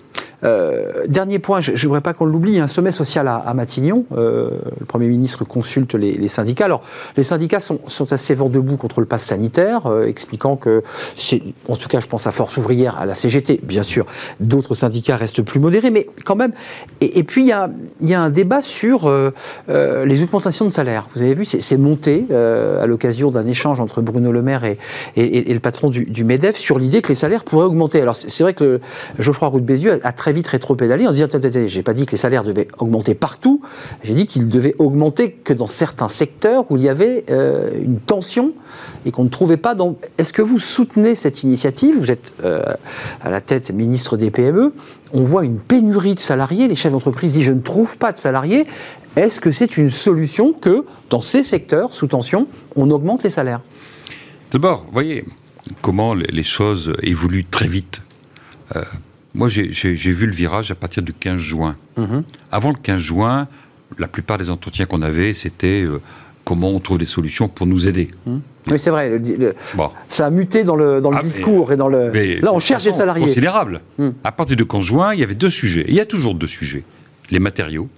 [0.44, 4.04] Euh, dernier point, je ne voudrais pas qu'on l'oublie, un sommet social à, Matignon.
[4.16, 6.64] Euh, le Premier ministre consulte les, syndicats.
[6.64, 6.82] Alors,
[7.16, 7.80] les syndicats sont,
[8.10, 10.82] assez vent debout contre le pass sanitaire, euh, expliquant que,
[11.68, 14.06] en tout cas, je pense à Force ouvrière, à la CGT, bien sûr,
[14.40, 16.52] d'autres syndicats restent plus modérés, mais quand même.
[17.00, 17.52] Et, puis, il y
[18.14, 19.12] a, un débat sur
[19.68, 21.06] les augmentations de salaire.
[21.14, 24.78] Vous avez vu, c'est, monté à l'occasion d'un échange entre Bruno Le Maire et,
[25.16, 28.00] le patron du, MEDEF sur l'idée que les salaires pourraient augmenter.
[28.00, 28.80] Alors, c'est, vrai que
[29.18, 31.26] Geoffroy Roux de Bézieux a très vite rétro-pédaler en disant
[31.66, 33.60] j'ai pas dit que les salaires devaient augmenter partout,
[34.02, 37.98] j'ai dit qu'ils devaient augmenter que dans certains secteurs où il y avait euh, une
[37.98, 38.52] tension
[39.06, 39.74] et qu'on ne trouvait pas.
[39.74, 39.96] Dans...
[40.18, 41.98] Est-ce que vous soutenez cette initiative?
[41.98, 42.62] Vous êtes euh,
[43.22, 44.72] à la tête ministre des PME.
[45.12, 46.68] On voit une pénurie de salariés.
[46.68, 48.66] Les chefs d'entreprise disent je ne trouve pas de salariés.
[49.16, 53.60] Est-ce que c'est une solution que dans ces secteurs sous tension, on augmente les salaires?
[54.50, 55.24] D'abord, voyez
[55.80, 58.02] comment les choses évoluent très vite.
[58.76, 58.82] Euh,
[59.34, 61.76] moi, j'ai vu le virage à partir du 15 juin.
[61.96, 62.22] Mhm.
[62.50, 63.48] Avant le 15 juin,
[63.98, 66.00] la plupart des entretiens qu'on avait, c'était euh,
[66.44, 68.08] comment on trouve des solutions pour nous aider.
[68.26, 68.40] Mhm.
[68.68, 69.18] Oui, c'est vrai.
[70.08, 72.10] Ça a muté dans le, dans le ah, discours et dans le.
[72.40, 73.26] Là, on cherche des salariés.
[73.26, 73.80] Considérable.
[73.98, 74.14] Mhm.
[74.22, 75.84] À partir du 15 juin, il y avait deux sujets.
[75.88, 76.84] Il y a toujours deux sujets
[77.30, 77.88] les matériaux.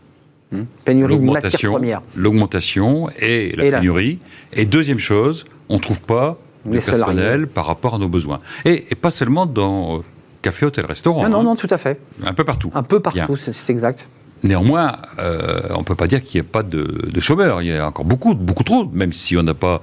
[0.85, 2.03] Pénurie de matières premières.
[2.15, 4.21] L'augmentation et la pénurie.
[4.53, 8.39] Et deuxième chose, on ne trouve pas de personnel par rapport à nos besoins.
[8.65, 10.03] Et, et, pas seulement dans
[10.45, 11.23] café, hôtel, restaurant.
[11.23, 11.45] Non, non, hein.
[11.45, 12.01] non, tout à fait.
[12.23, 12.71] Un peu partout.
[12.75, 14.07] Un peu partout, c'est exact.
[14.43, 17.63] Néanmoins, euh, on ne peut pas dire qu'il n'y ait pas de, chômeurs.
[17.63, 19.81] Il y a encore beaucoup, beaucoup trop, même si on n'a pas.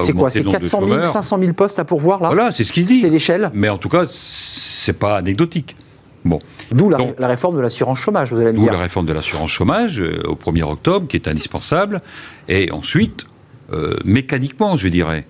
[0.00, 2.86] C'est quoi C'est 400 000, 500 000 postes à pourvoir là Voilà, c'est ce qu'il
[2.86, 3.00] dit.
[3.00, 3.50] C'est l'échelle.
[3.54, 5.74] Mais en tout cas, c'est pas anecdotique.
[6.24, 6.38] Bon.
[6.70, 8.66] D'où la, réforme de l'assurance chômage, vous allez me dire.
[8.66, 12.00] D'où la réforme de l'assurance chômage euh, au 1er octobre, qui est indispensable.
[12.48, 13.26] Et ensuite,
[13.72, 15.26] euh, mécaniquement, je dirais,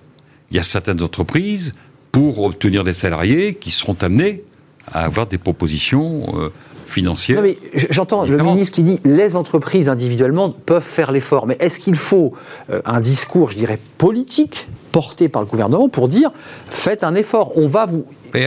[0.51, 1.73] il y a certaines entreprises,
[2.11, 4.43] pour obtenir des salariés, qui seront amenés
[4.91, 6.49] à avoir des propositions euh,
[6.85, 7.41] financières.
[7.41, 11.95] mais j'entends le ministre qui dit les entreprises individuellement peuvent faire l'effort, mais est-ce qu'il
[11.95, 12.33] faut
[12.69, 16.31] euh, un discours, je dirais, politique porté par le gouvernement pour dire
[16.67, 18.05] faites un effort, on va vous.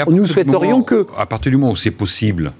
[0.08, 1.06] Nous souhaiterions que.
[1.16, 2.52] À partir du moment où c'est possible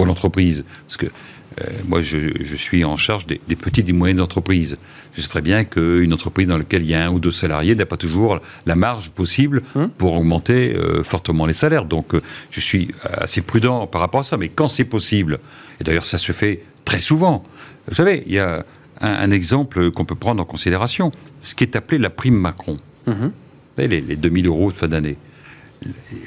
[0.00, 4.78] pour l'entreprise, parce que euh, moi, je, suis en charge des, petites et moyennes entreprises.
[5.12, 7.74] Je sais très bien qu'une entreprise dans laquelle il y a un ou deux salariés
[7.74, 9.90] n'a pas toujours la marge possible hum.
[9.90, 11.84] pour augmenter euh, fortement les salaires.
[11.84, 14.38] Donc, euh, je suis assez prudent par rapport à ça.
[14.38, 15.38] Mais quand c'est possible,
[15.82, 17.44] et d'ailleurs, ça se fait très souvent.
[17.88, 18.64] Vous savez, il y a
[19.02, 22.78] un, exemple qu'on peut prendre en considération, ce qui est appelé la prime Macron.
[23.06, 23.32] Mhm.
[23.76, 25.18] les, les 2000 euros de fin d'année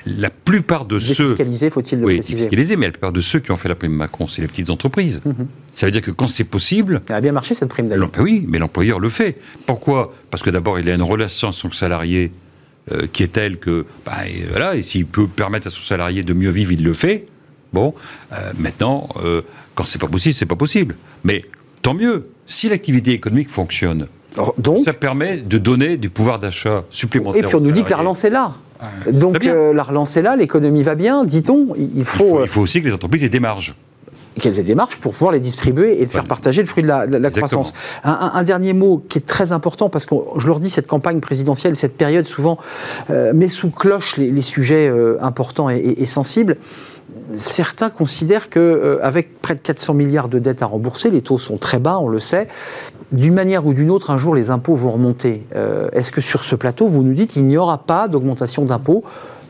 [0.05, 1.23] la plupart de ceux.
[1.23, 3.93] Défiscalisés, faut-il le oui, défiscalisés, mais la plupart de ceux qui ont fait la prime
[3.93, 5.21] Macron, c'est les petites entreprises.
[5.25, 5.47] Mhm.
[5.73, 7.01] Ça veut dire que quand c'est possible.
[7.07, 8.09] Ça a bien marché cette prime d'ailleurs.
[8.19, 9.37] Oui, mais l'employeur le fait.
[9.65, 10.13] Pourquoi?
[10.31, 12.31] Parce que d'abord, il a une relation avec son salarié
[12.91, 13.85] euh, qui est telle que.
[14.05, 16.93] Bah, et voilà, et s'il peut permettre à son salarié de mieux vivre, il le
[16.93, 17.27] fait.
[17.73, 17.93] Bon,
[18.31, 19.41] euh, maintenant, euh,
[19.75, 20.95] quand c'est pas possible, c'est pas possible.
[21.23, 21.45] Mais
[21.81, 22.29] tant mieux.
[22.45, 24.07] Si l'activité économique fonctionne,
[24.57, 27.45] donc, ça permet de donner du pouvoir d'achat supplémentaire.
[27.45, 28.55] Et puis on nous dit que la relance est là.
[29.11, 31.75] Donc euh, la relance est là, l'économie va bien, dit-on.
[31.77, 33.75] Il faut, il faut, aussi que les entreprises aient des marges.
[34.39, 37.29] qu'elles aient des marges pour pouvoir les distribuer et faire partager le fruit de la,
[37.29, 37.73] croissance.
[38.03, 41.75] Un, dernier mot qui est très important, parce que je leur dis, cette campagne présidentielle,
[41.75, 42.57] cette période souvent
[43.09, 46.57] euh, met sous cloche les, sujets euh, importants et, sensibles.
[47.35, 51.79] Certains considèrent qu'avec près de 400 milliards de dettes à rembourser, les taux sont très
[51.79, 52.47] bas, on le sait,
[53.13, 55.43] d'une manière ou d'une autre, un jour, les impôts vont remonter.
[55.55, 59.03] Euh, est-ce que sur ce plateau, vous nous dites qu'il n'y aura pas d'augmentation d'impôts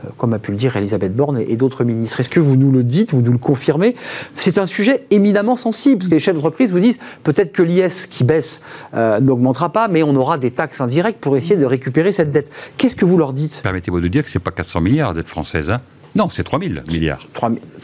[0.06, 2.20] euh, comme a pu le dire Elisabeth Borne et, d'autres ministres?
[2.20, 3.96] Est-ce que vous nous le dites, vous nous le confirmez?
[4.36, 8.08] C'est un sujet éminemment sensible, parce que les chefs d'entreprise vous disent peut-être que l'IS
[8.08, 8.62] qui baisse
[8.94, 12.52] euh, n'augmentera pas, mais on aura des taxes indirectes pour essayer de récupérer cette dette.
[12.78, 13.62] Qu'est-ce que vous leur dites?
[13.64, 15.72] Permettez-moi de dire que ce n'est pas 400 milliards d'aides françaises.
[15.72, 15.80] Hein
[16.16, 17.28] non, c'est 3 000 milliards.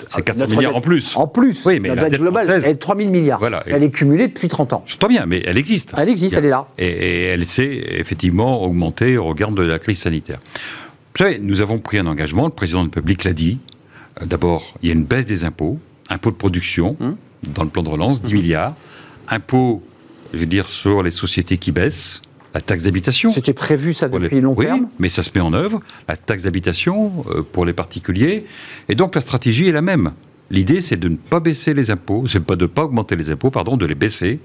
[0.09, 1.15] C'est 400 milliards en plus.
[1.15, 3.39] En plus Oui, mais la, dette globale, elle est 3 000 milliards.
[3.39, 3.63] Voilà.
[3.65, 4.83] Elle est cumulée depuis 30 ans.
[4.85, 5.93] Je sais bien, mais elle existe.
[5.97, 6.67] Elle existe, elle est là.
[6.77, 10.39] Et, elle s'est effectivement augmentée au regard de la crise sanitaire.
[11.15, 13.59] Vous savez, nous avons pris un engagement, le président de la République l'a dit.
[14.21, 17.15] Euh, d'abord, il y a une baisse des impôts, impôts de production, hum.
[17.55, 18.37] dans le plan de relance, 10 hum.
[18.37, 18.75] milliards.
[19.27, 19.83] Impôts,
[20.33, 22.21] je veux dire, sur les sociétés qui baissent,
[22.53, 23.29] la taxe d'habitation.
[23.29, 24.61] C'était prévu ça depuis longtemps.
[24.61, 25.79] Oui, mais ça se met en œuvre.
[26.07, 28.45] La taxe d'habitation euh, pour les particuliers.
[28.87, 30.11] Et donc la stratégie est la même.
[30.51, 33.29] L'idée, c'est de ne pas baisser les impôts, c'est pas de ne pas augmenter les
[33.29, 34.39] impôts, pardon, de les baisser.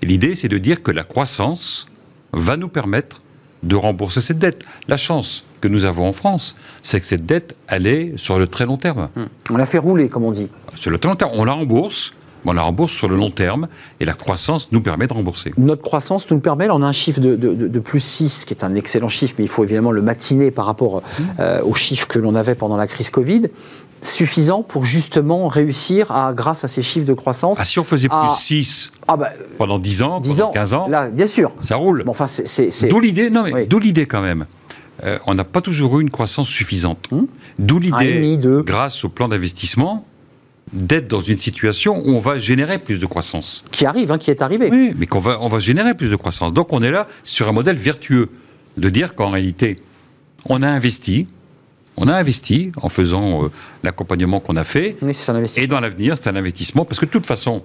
[0.00, 1.86] Et l'idée, c'est de dire que la croissance
[2.32, 3.20] va nous permettre
[3.62, 4.62] de rembourser cette dette.
[4.88, 8.46] La chance que nous avons en France, c'est que cette dette, elle est sur le
[8.46, 9.10] très long terme.
[9.50, 10.48] On la fait rouler, comme on dit.
[10.76, 13.68] Sur le très long terme, on la rembourse, on la rembourse sur le long terme
[14.00, 15.52] et la croissance nous permet de rembourser.
[15.56, 16.68] Notre croissance nous permet.
[16.70, 19.64] On a un chiffre de, plus 6, qui est un excellent chiffre, mais il faut
[19.64, 21.02] évidemment le matiner par rapport
[21.38, 23.42] euh, aux chiffres que l'on avait pendant la crise Covid
[24.02, 27.58] suffisant pour justement réussir à, grâce à ces chiffres de croissance.
[27.60, 30.74] Ah, si on faisait plus 6 ah bah, pendant 10 ans, 10 pendant ans, 15
[30.74, 31.52] ans, là, bien sûr.
[31.60, 32.04] Ça roule.
[32.06, 34.46] enfin, c'est, D'où l'idée, non mais d'où l'idée quand même.
[35.04, 37.08] Euh, on n'a pas toujours eu une croissance suffisante.
[37.10, 37.24] Hmm
[37.58, 40.06] d'où l'idée, grâce au plan d'investissement,
[40.72, 43.64] d'être dans une situation où on va générer plus de croissance.
[43.72, 44.68] Qui arrive, hein, qui est arrivé.
[44.70, 46.52] Oui, mais qu'on va, on va générer plus de croissance.
[46.52, 48.30] Donc on est là sur un modèle vertueux
[48.76, 49.78] de dire qu'en réalité,
[50.46, 51.26] on a investi,
[51.96, 53.48] on a investi en faisant euh,
[53.82, 54.96] l'accompagnement qu'on a fait.
[55.56, 57.62] et dans l'avenir, c'est un investissement parce que de toute façon,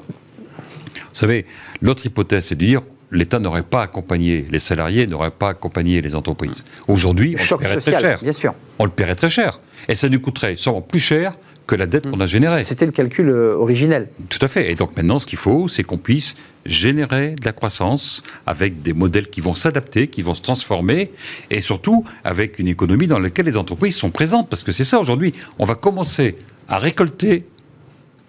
[0.95, 1.45] vous savez,
[1.81, 2.81] l'autre hypothèse, c'est de dire
[3.11, 6.65] l'État n'aurait pas accompagné les salariés, n'aurait pas accompagné les entreprises.
[6.87, 8.19] Aujourd'hui, on le paierait très cher.
[8.21, 8.53] Bien sûr.
[8.79, 9.59] On le paierait très cher.
[9.87, 11.37] Et ça nous coûterait sûrement plus cher
[11.67, 12.63] que la dette qu'on a générée.
[12.63, 14.09] C'était le calcul euh, originel.
[14.29, 14.71] Tout à fait.
[14.71, 16.35] Et donc maintenant, ce qu'il faut, c'est qu'on puisse
[16.65, 21.11] générer de la croissance avec des modèles qui vont s'adapter, qui vont se transformer,
[21.49, 24.49] et surtout avec une économie dans laquelle les entreprises sont présentes.
[24.49, 25.33] Parce que c'est ça aujourd'hui.
[25.59, 26.35] On va commencer
[26.67, 27.45] à récolter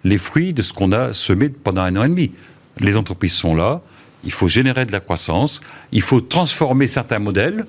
[0.03, 2.31] les fruits de ce qu'on a semé pendant un an et demi.
[2.79, 3.81] Les entreprises sont là.
[4.23, 5.61] Il faut générer de la croissance.
[5.91, 7.65] Il faut transformer certains modèles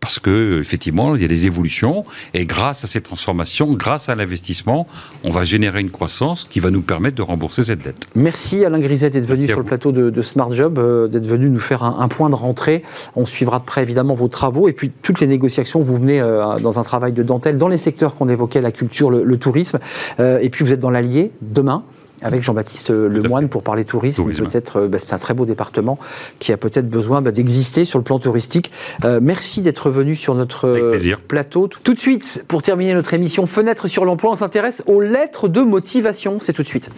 [0.00, 4.14] parce que effectivement, il y a des évolutions et grâce à ces transformations, grâce à
[4.14, 4.86] l'investissement,
[5.24, 8.06] on va générer une croissance qui va nous permettre de rembourser cette dette.
[8.14, 11.58] Merci Alain Griset d'être venu sur le plateau de, Smart Job, euh, d'être venu nous
[11.58, 12.82] faire un, point de rentrée.
[13.16, 15.80] On suivra de près évidemment vos travaux et puis toutes les négociations.
[15.80, 19.10] Vous venez euh, dans un travail de dentelle dans les secteurs qu'on évoquait, la culture,
[19.10, 19.78] le, tourisme,
[20.20, 21.84] euh, et puis vous êtes dans l'Allier demain
[22.22, 24.24] avec Jean-Baptiste Lemoine pour parler tourisme.
[24.24, 25.98] Peut-être, euh, bah, c'est un très beau département
[26.38, 28.72] qui a peut-être besoin bah, d'exister sur le plan touristique.
[29.04, 31.68] Euh, merci d'être venu sur notre euh, plateau.
[31.82, 35.60] Tout de suite, pour terminer notre émission Fenêtre sur l'emploi, on s'intéresse aux lettres de
[35.60, 36.38] motivation.
[36.40, 36.90] C'est tout de suite.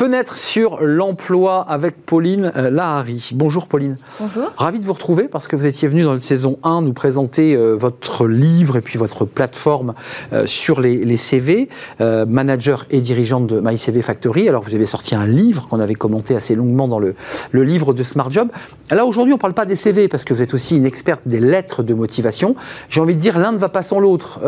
[0.00, 3.32] Fenêtre sur l'emploi avec Pauline euh, Lahari.
[3.34, 3.98] Bonjour Pauline.
[4.18, 4.50] Bonjour.
[4.56, 7.54] Ravi de vous retrouver parce que vous étiez venu dans la saison 1 nous présenter
[7.54, 9.92] euh, votre livre et puis votre plateforme
[10.32, 14.48] euh, sur les, CV, manager et dirigeante de MyCV Factory.
[14.48, 17.14] Alors vous avez sorti un livre qu'on avait commenté assez longuement dans le,
[17.50, 18.48] le livre de Smart Job.
[18.90, 21.20] Là aujourd'hui on ne parle pas des CV parce que vous êtes aussi une experte
[21.26, 22.56] des lettres de motivation.
[22.88, 24.40] J'ai envie de dire l'un ne va pas sans l'autre.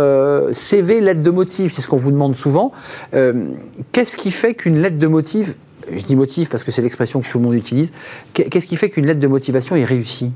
[0.52, 2.72] CV, lettre de motif, c'est ce qu'on vous demande souvent.
[3.12, 7.28] Qu'est-ce qui fait qu'une lettre de motif je dis motif parce que c'est l'expression que
[7.28, 7.92] tout le monde utilise,
[8.32, 10.30] qu'est-ce qui fait qu'une lettre de motivation est réussie?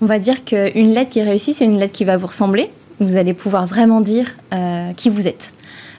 [0.00, 2.70] On va dire qu'une lettre qui est réussie, c'est une lettre qui va vous ressembler.
[3.00, 4.36] Vous allez pouvoir vraiment dire
[4.96, 5.52] qui vous êtes.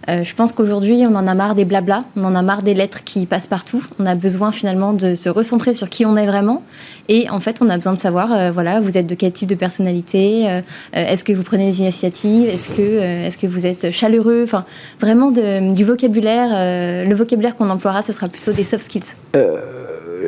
[0.09, 2.73] Euh, je pense qu'aujourd'hui, on en a marre des blabla, on en a marre des
[2.73, 3.83] lettres qui passent partout.
[3.99, 6.63] On a besoin finalement de se recentrer sur qui on est vraiment.
[7.09, 9.49] Et en fait, on a besoin de savoir, euh, voilà, vous êtes de quel type
[9.49, 10.61] de personnalité euh,
[10.93, 14.43] Est-ce que vous prenez des initiatives Est-ce que, est que vous êtes chaleureux?
[14.43, 14.65] Enfin,
[14.99, 17.05] vraiment du vocabulaire.
[17.05, 19.15] le vocabulaire qu'on emploiera, ce sera plutôt des soft skills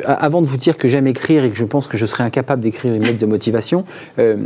[0.04, 2.62] avant de vous dire que j'aime écrire et que je pense que je serais incapable
[2.62, 3.84] d'écrire une lettre de motivation,
[4.18, 4.36] euh,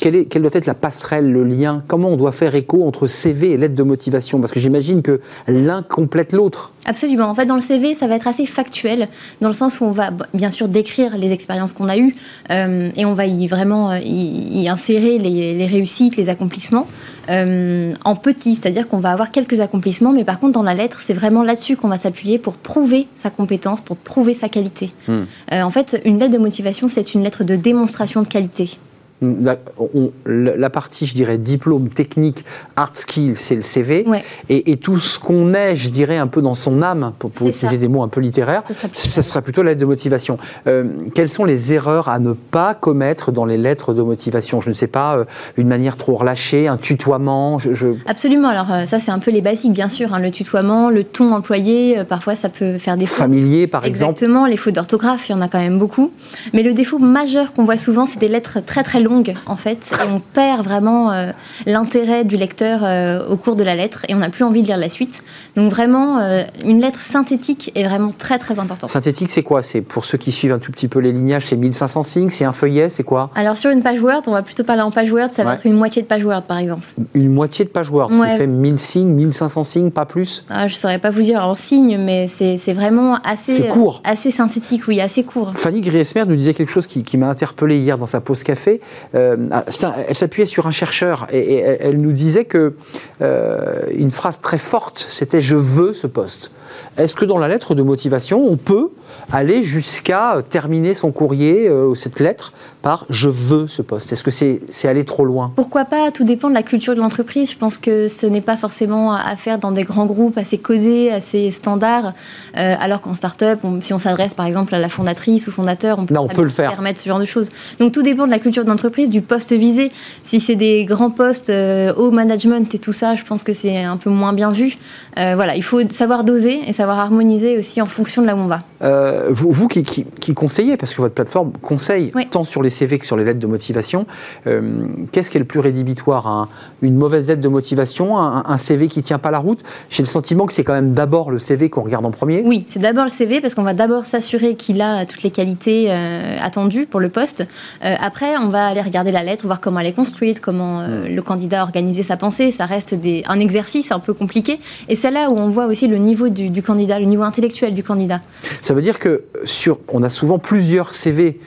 [0.00, 1.82] quelle, doit être la passerelle, le lien?
[1.86, 4.40] Comment on doit faire écho entre CV et lettre de motivation?
[4.40, 6.72] Parce que j'imagine que l'un complète l'autre.
[6.86, 7.26] Absolument.
[7.28, 9.08] En fait, dans le CV, ça va être assez factuel,
[9.40, 12.14] dans le sens où on va bien sûr décrire les expériences qu'on a eues
[12.50, 16.86] euh, et on va y vraiment euh, y, insérer les, réussites, les accomplissements
[17.30, 21.00] euh, en petit, c'est-à-dire qu'on va avoir quelques accomplissements, mais par contre, dans la lettre,
[21.00, 24.92] c'est vraiment là-dessus qu'on va s'appuyer pour prouver sa compétence, pour prouver sa qualité.
[25.06, 25.24] Hmm.
[25.52, 28.78] en fait, une lettre de motivation, c'est une lettre de démonstration de qualité
[29.20, 32.44] la, partie, je dirais, diplôme technique,
[32.76, 34.06] hard skill, c'est le CV.
[34.48, 37.88] Et, tout ce qu'on est, je dirais, un peu dans son âme, pour, utiliser des
[37.88, 38.62] mots un peu littéraires,
[38.94, 40.38] ce sera plutôt, la lettre de motivation.
[40.66, 44.60] Euh, quelles sont les erreurs à ne pas commettre dans les lettres de motivation?
[44.60, 45.24] Je ne sais pas, euh,
[45.56, 48.48] une manière trop relâchée, un tutoiement je, Absolument.
[48.48, 50.14] Alors, euh, ça, c'est un peu les basiques, bien sûr.
[50.14, 50.20] Hein.
[50.20, 53.18] le tutoiement, le ton employé, parfois, ça peut faire des fautes.
[53.18, 54.12] Familier, par exemple.
[54.12, 54.46] Exactement.
[54.46, 56.12] Les fautes d'orthographe, il y en a quand même beaucoup.
[56.52, 59.56] Mais le défaut majeur qu'on voit souvent, c'est des lettres très, très longues longue en
[59.56, 61.32] fait et on perd vraiment euh,
[61.66, 64.66] l'intérêt du lecteur euh, au cours de la lettre et on n'a plus envie de
[64.66, 65.22] lire la suite.
[65.56, 68.90] Donc vraiment euh, une lettre synthétique est vraiment très très importante.
[68.90, 69.62] Synthétique c'est quoi?
[69.62, 72.44] C'est pour ceux qui suivent un tout petit peu les lignages, c'est 1500 signes, c'est
[72.44, 73.30] un feuillet, c'est quoi?
[73.34, 75.66] Alors sur une page Word, on va plutôt parler en page Word, ça va être
[75.66, 76.88] une moitié de page Word par exemple.
[77.14, 80.44] Une moitié de page Word qui fait 1000 signes, 1500 signes, pas plus?
[80.48, 84.02] Ah, Je saurais pas vous dire en signes, mais c'est vraiment assez court.
[84.04, 85.52] assez synthétique, oui, assez court.
[85.56, 88.80] Fanny Griesmer nous disait quelque chose qui, qui m'a interpellé hier dans sa pause café.
[89.14, 89.64] Euh, ah,
[90.06, 92.74] elle s'appuyait sur un chercheur et, elle nous disait que
[93.22, 96.50] euh, une phrase très forte, c'était je veux ce poste.
[96.96, 98.90] Est-ce que dans la lettre de motivation, on peut
[99.32, 104.30] aller jusqu'à terminer son courrier, euh, cette lettre, par je veux ce poste Est-ce que
[104.30, 105.52] c'est aller trop loin?
[105.54, 106.10] Pourquoi pas?
[106.10, 107.50] Tout dépend de la culture de l'entreprise.
[107.50, 111.10] Je pense que ce n'est pas forcément à faire dans des grands groupes assez causés,
[111.12, 112.12] assez standards.
[112.56, 116.06] Euh, alors qu'en start-up, si on s'adresse par exemple à la fondatrice ou fondateur, on
[116.06, 116.70] peut, on peut le faire.
[116.70, 117.50] permettre ce genre de choses.
[117.78, 119.90] Donc tout dépend de la culture de l'entreprise, du poste visé.
[120.24, 123.84] Si c'est des grands postes euh, au management et tout ça, je pense que c'est
[123.84, 124.76] un peu moins bien vu.
[125.16, 128.46] voilà, il faut savoir doser et savoir harmoniser aussi en fonction de là où on
[128.46, 128.60] va.
[128.82, 132.98] Euh, vous, vous qui, qui, conseillez, parce que votre plateforme conseille tant sur les CV
[132.98, 134.06] que sur les lettres de motivation,
[134.46, 136.48] euh, qu'est-ce qui est le plus rédhibitoire
[136.82, 139.60] Une mauvaise lettre de motivation, un, CV qui ne tient pas la route?
[139.90, 142.42] J'ai le sentiment que c'est quand même d'abord le CV qu'on regarde en premier.
[142.44, 145.86] Oui, c'est d'abord le CV parce qu'on va d'abord s'assurer qu'il a toutes les qualités
[145.88, 147.46] euh, attendues pour le poste.
[147.80, 151.06] après, on va aller regarder la lettre, voir comment elle est construite, comment hmm.
[151.06, 152.52] le candidat a organisé sa pensée.
[152.52, 154.58] Ça reste des, un exercice un peu compliqué.
[154.88, 157.74] Et c'est là où on voit aussi le niveau du, du candidat, le niveau intellectuel
[157.74, 158.20] du candidat.
[158.62, 161.40] Ça veut dire que sur, on a souvent plusieurs CV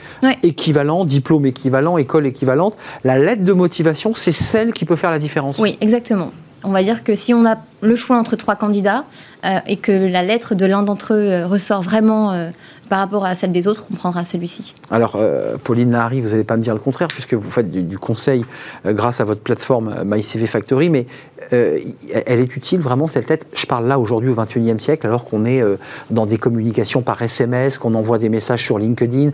[0.44, 2.76] équivalents, diplômes équivalents, écoles équivalentes.
[3.04, 5.60] La lettre de motivation, c'est celle qui peut faire la différence.
[5.60, 6.32] Oui, exactement.
[6.64, 9.06] On va dire que si on a le choix entre trois candidats
[9.46, 12.52] euh, et que la lettre de l'un d'entre eux euh, ressort vraiment euh,
[12.92, 14.74] par rapport à celle des autres, on prendra celui-ci.
[14.92, 15.18] Alors,
[15.64, 18.44] Pauline Lahari, vous n'allez pas me dire le contraire, puisque vous faites du, conseil
[18.86, 21.08] grâce à votre plateforme MyCV Factory, mais
[21.52, 25.46] elle est utile vraiment cette lettre Je parle là aujourd'hui au XXIe siècle, alors qu'on
[25.46, 25.64] est
[26.10, 29.32] dans des communications par SMS, qu'on envoie des messages sur LinkedIn.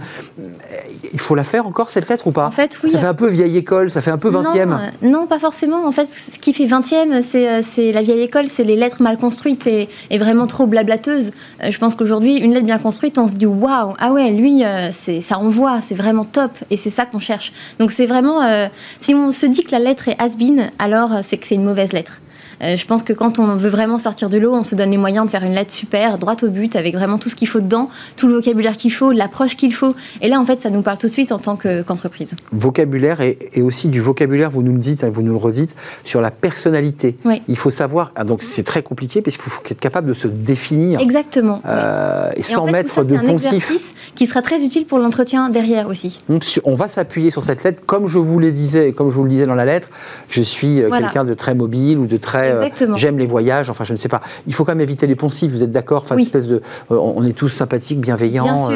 [1.14, 2.48] Il faut la faire encore cette lettre ou pas?
[2.48, 2.92] En fait, oui.
[2.92, 4.66] Ça fait un peu vieille école, ça fait un peu 20e.
[4.66, 5.88] Non, non pas forcément.
[5.88, 9.68] En fait, ce qui fait 20e, c'est la vieille école c'est les lettres mal construites
[9.68, 9.88] et,
[10.18, 11.32] vraiment trop blablateuses.
[11.64, 14.64] Euh, je pense qu'aujourd'hui, une lettre bien construite, on se dit waouh, ah ouais, lui,
[14.64, 17.52] euh, ça envoie, c'est vraiment top et c'est ça qu'on cherche.
[17.80, 18.68] Donc c'est vraiment, euh,
[19.00, 21.94] si on se dit que la lettre est has-been, alors c'est que c'est une mauvaise
[21.94, 22.22] lettre.
[22.64, 24.98] Euh, je pense que quand on veut vraiment sortir de l'eau, on se donne les
[24.98, 27.60] moyens de faire une lettre super, droite au but, avec vraiment tout ce qu'il faut
[27.60, 29.96] dedans, tout le vocabulaire qu'il faut, l'approche qu'il faut.
[30.22, 32.36] Et là, en fait, ça nous parle tout de suite en tant qu'entreprise.
[32.52, 36.22] vocabulaire et, aussi du vocabulaire, vous nous le dites, hein, vous nous le redites, sur
[36.22, 37.18] la personnalité.
[37.48, 40.28] Il faut savoir, ah, donc c'est très compliqué, parce qu'il faut être capable de se
[40.28, 41.00] définir.
[41.00, 41.62] Exactement.
[41.66, 43.28] Euh, et, sans mettre de poncif.
[43.28, 46.22] C'est un exercice qui sera très utile pour l'entretien derrière aussi.
[46.64, 49.30] on va s'appuyer sur cette lettre, comme je vous le disais, comme je vous le
[49.30, 49.90] disais dans la lettre,
[50.30, 53.84] je suis euh, quelqu'un de très mobile ou de très après, j'aime les voyages, enfin
[53.84, 54.22] je ne sais pas.
[54.46, 56.04] Il faut quand même éviter les poncifs, vous êtes d'accord?
[56.04, 58.70] Enfin, espèce de, on est tous sympathiques, bienveillants.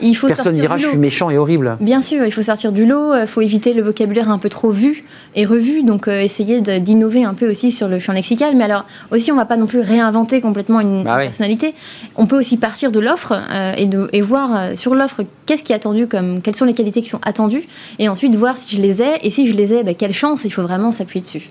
[0.00, 1.76] il faut personne dira je suis méchant et horrible.
[1.80, 4.70] Bien sûr, il faut sortir du lot, il faut éviter le vocabulaire un peu trop
[4.70, 5.02] vu
[5.34, 8.54] et revu, donc essayer d'innover un peu aussi sur le champ lexical.
[8.56, 11.74] Mais alors aussi, on ne va pas non plus réinventer complètement une, bah personnalité.
[12.16, 13.40] On peut aussi partir de l'offre
[13.76, 17.02] et, de, et voir sur l'offre qu'est-ce qui est attendu, comme, quelles sont les qualités
[17.02, 17.64] qui sont attendues,
[17.98, 20.44] et ensuite voir si je les ai, et si je les ai, ben, quelle chance,
[20.44, 21.50] il faut vraiment s'appuyer dessus.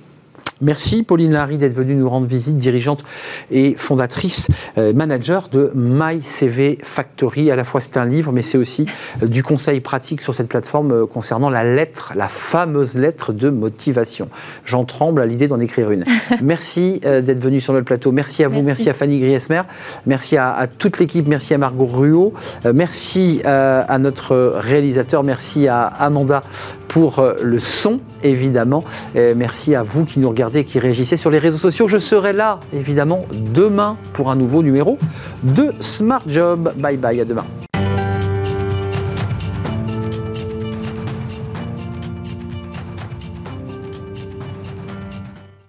[0.61, 3.03] Merci Pauline Larry d'être venue nous rendre visite, dirigeante
[3.51, 4.47] et fondatrice,
[4.77, 7.51] euh, manager de MyCV Factory.
[7.51, 8.87] À la fois c'est un livre, mais c'est aussi
[9.21, 13.49] euh, du conseil pratique sur cette plateforme euh, concernant la lettre, la fameuse lettre de
[13.49, 14.29] motivation.
[14.65, 16.05] J'en tremble à l'idée d'en écrire une.
[16.41, 18.11] merci d'être venue sur notre plateau.
[18.11, 19.61] Merci à vous, merci, à Fanny Griesmer,
[20.05, 22.33] merci à, toute l'équipe, merci à Margot Ruot,
[22.73, 26.41] merci à notre réalisateur, merci à Amanda
[26.87, 28.83] pour le son, évidemment.
[29.35, 31.87] merci à vous qui nous regardez qui réagissait sur les réseaux sociaux.
[31.87, 34.97] Je serai là, évidemment, demain pour un nouveau numéro
[35.43, 36.73] de Smart Job.
[36.77, 37.45] Bye bye, à demain.